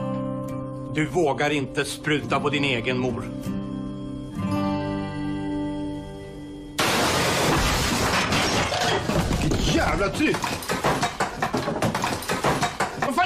[0.94, 3.24] Du vågar inte spruta på din egen mor.
[9.42, 10.36] Vilket jävla tryck!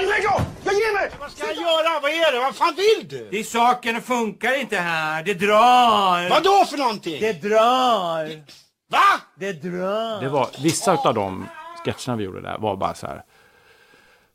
[0.09, 0.41] Lägg av!
[0.65, 1.11] Jag ger mig!
[1.21, 2.01] Vad ska jag göra?
[2.03, 2.41] Vad är det?
[2.41, 3.29] Vad fan vill du?
[3.31, 5.23] Det är saken, funkar inte här.
[5.23, 6.31] Det drar.
[6.31, 7.21] Vad då för någonting?
[7.21, 8.43] Det drar.
[8.91, 9.21] Va?
[9.39, 10.21] Det drar.
[10.21, 11.47] Det var, vissa av de
[11.85, 13.25] sketcherna vi gjorde där var bara så här.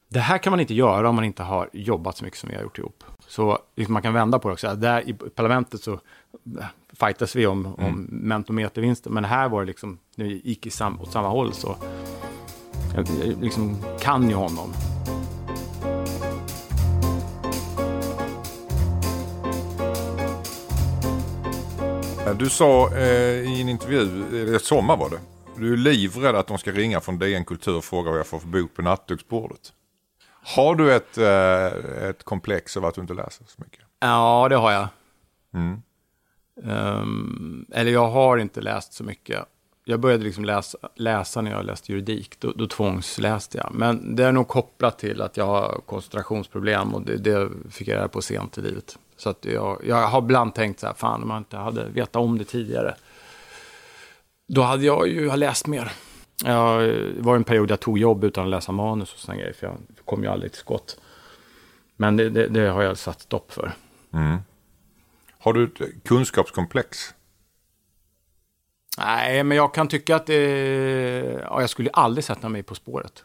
[0.07, 2.55] Det här kan man inte göra om man inte har jobbat så mycket som vi
[2.55, 3.03] har gjort ihop.
[3.27, 4.75] Så liksom man kan vända på det också.
[4.75, 5.99] Där i parlamentet så
[6.99, 9.09] fightas vi om, om mentometervinster.
[9.09, 11.75] Men här var det liksom, när vi gick i sam, åt samma håll så
[12.95, 14.73] jag, jag liksom kan ju honom.
[22.33, 24.01] Du sa eh, i en intervju,
[24.41, 25.19] eller ett sommar var det,
[25.57, 28.39] du är livrädd att de ska ringa från DN Kultur och fråga vad jag får
[28.39, 29.73] för bok på nattduksbordet.
[30.55, 33.79] Har du ett, eh, ett komplex av att du inte läser så mycket?
[33.99, 34.87] Ja, det har jag.
[35.53, 35.81] Mm.
[36.63, 39.45] Ehm, eller jag har inte läst så mycket.
[39.85, 43.69] Jag började liksom läsa, läsa när jag läste juridik, då, då tvångsläste jag.
[43.73, 47.95] Men det är nog kopplat till att jag har koncentrationsproblem och det, det fick jag
[47.95, 48.97] reda på sent i livet.
[49.19, 52.15] Så att jag, jag har ibland tänkt så här, fan om man inte hade vetat
[52.15, 52.95] om det tidigare,
[54.47, 55.91] då hade jag ju läst mer.
[56.45, 59.53] Jag, det var en period jag tog jobb utan att läsa manus och sådana grejer,
[59.53, 60.99] för jag kom ju aldrig till skott.
[61.95, 63.71] Men det, det, det har jag satt stopp för.
[64.13, 64.37] Mm.
[65.39, 67.13] Har du ett kunskapskomplex?
[68.97, 70.39] Nej, men jag kan tycka att det...
[71.43, 73.23] Ja, jag skulle aldrig sätta mig på spåret.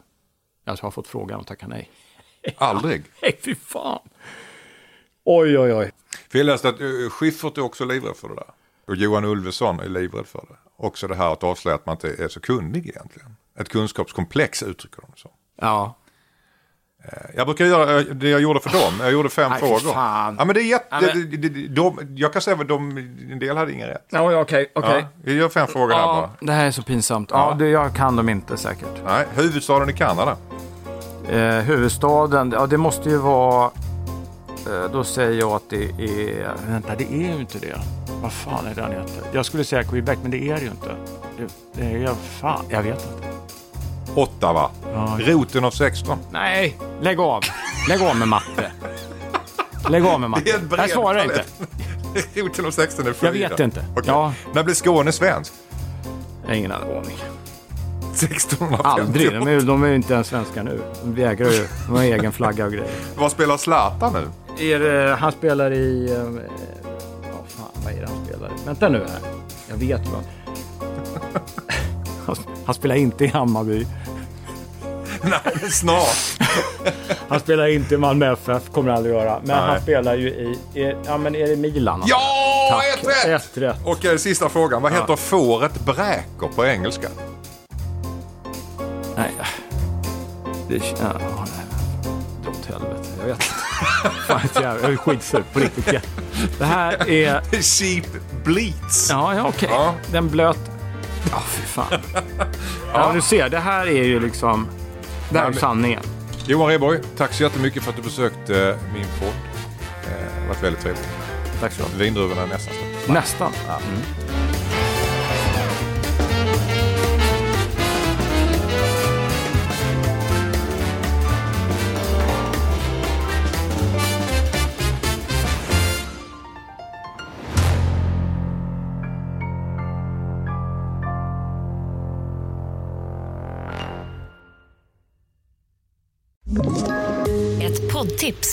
[0.63, 1.91] Jag har fått frågan och tacka nej.
[2.57, 3.03] Aldrig?
[3.21, 3.99] Nej, fy fan.
[5.25, 5.91] Oj, oj, oj.
[6.31, 8.47] För jag läste att uh, Schyffert är också livrädd för det där.
[8.87, 10.55] Och Johan Ulveson är livrädd för det.
[10.85, 13.35] Också det här att avslöja att man inte är så kunnig egentligen.
[13.59, 15.29] Ett kunskapskomplex uttrycker de så.
[15.61, 15.95] Ja.
[17.03, 18.93] Eh, Jag brukar göra eh, det jag gjorde för dem.
[18.99, 19.93] Jag gjorde fem Nej, frågor.
[19.93, 20.35] fan.
[20.39, 20.85] Ja, men det är jätte...
[20.89, 22.97] Ja, men- de- de- de, jag kan säga att de,
[23.31, 24.05] en del hade ingen rätt.
[24.09, 24.99] Ja, okej, okej.
[25.01, 26.29] Ja, vi gör fem frågor här bara.
[26.41, 27.29] Det här är så pinsamt.
[27.31, 27.55] Ja, Ja.
[27.57, 29.01] det, jag kan dem inte säkert.
[29.05, 30.37] Nej, huvudstaden i Kanada.
[31.29, 33.71] Eh, huvudstaden, ja det måste ju vara...
[34.67, 36.53] Eh, då säger jag att det är...
[36.67, 37.79] Vänta, det är ju inte det.
[38.21, 39.23] Vad fan är den heter?
[39.33, 40.95] Jag skulle säga Quebec, men det är det ju inte.
[41.37, 42.07] Det, det är ju
[42.39, 43.27] fan, jag vet inte.
[44.15, 44.69] Ottawa.
[44.93, 45.17] Ja.
[45.21, 46.17] Roten av 16.
[46.31, 47.43] Nej, lägg av.
[47.89, 48.71] Lägg av med matte.
[49.89, 50.43] Lägg av med matte.
[50.45, 51.43] Det är en bred Jag svarar inte.
[52.41, 53.35] Roten av 16 är fyra.
[53.35, 53.85] Jag vet inte.
[53.91, 54.03] Okej.
[54.07, 54.33] Ja.
[54.53, 55.53] När blev Skåne svensk?
[56.41, 57.17] Jag har ingen aning.
[58.13, 58.81] 1650.
[58.83, 59.31] Aldrig.
[59.31, 60.81] De är, de är ju inte ens svenska nu.
[61.03, 61.67] De vägrar ju.
[61.87, 62.89] De har egen flagga och grejer.
[63.15, 64.44] Vad spelar Zlatan nu?
[64.59, 66.11] Är det, han spelar i...
[66.11, 68.51] eh, Vad fan, vad är det han spelar i?
[68.65, 69.19] Vänta nu här.
[69.69, 70.23] Jag vet vad.
[72.25, 72.35] Han,
[72.65, 73.87] han spelar inte i Hammarby.
[75.21, 76.15] Nej, snart.
[77.27, 79.39] Han spelar inte i Malmö FF, kommer han aldrig göra.
[79.43, 79.65] Men Nej.
[79.67, 80.59] han spelar ju i...
[80.73, 82.03] Är, ja, men är det Milan?
[82.05, 83.41] Ja, ett rätt!
[83.41, 83.75] Ett rätt.
[83.85, 84.81] Och eh, sista frågan.
[84.81, 84.95] Vad Ja.
[85.01, 87.07] heter fåret bräker på engelska?
[89.17, 89.31] Nej.
[90.67, 90.75] Det...
[90.75, 91.07] Ja,
[91.39, 91.65] nej.
[92.43, 93.09] Dra åt helvete.
[93.19, 93.54] Jag vet inte.
[94.27, 95.93] Fan, jag är skitsur på riktigt.
[95.93, 95.99] ja.
[96.57, 97.41] Det här är...
[97.61, 98.05] Sheep
[98.43, 99.07] bleats.
[99.09, 99.69] Ja, ja okej.
[99.71, 99.93] Ja.
[100.11, 100.59] Den blöt...
[101.31, 101.99] Ja, fy fan.
[102.93, 103.49] Ja, du ser.
[103.49, 104.67] Det här är ju liksom...
[105.29, 106.03] Det här är sanningen.
[106.45, 109.27] Johan Rheborg, tack så jättemycket för att du besökte eh, min podd.
[109.29, 111.07] Eh, Det har varit väldigt trevligt.
[111.61, 111.97] Tack så mycket.
[111.97, 112.73] Vindruvorna nästan.
[113.07, 113.51] Nästan.
[113.67, 114.01] Mm.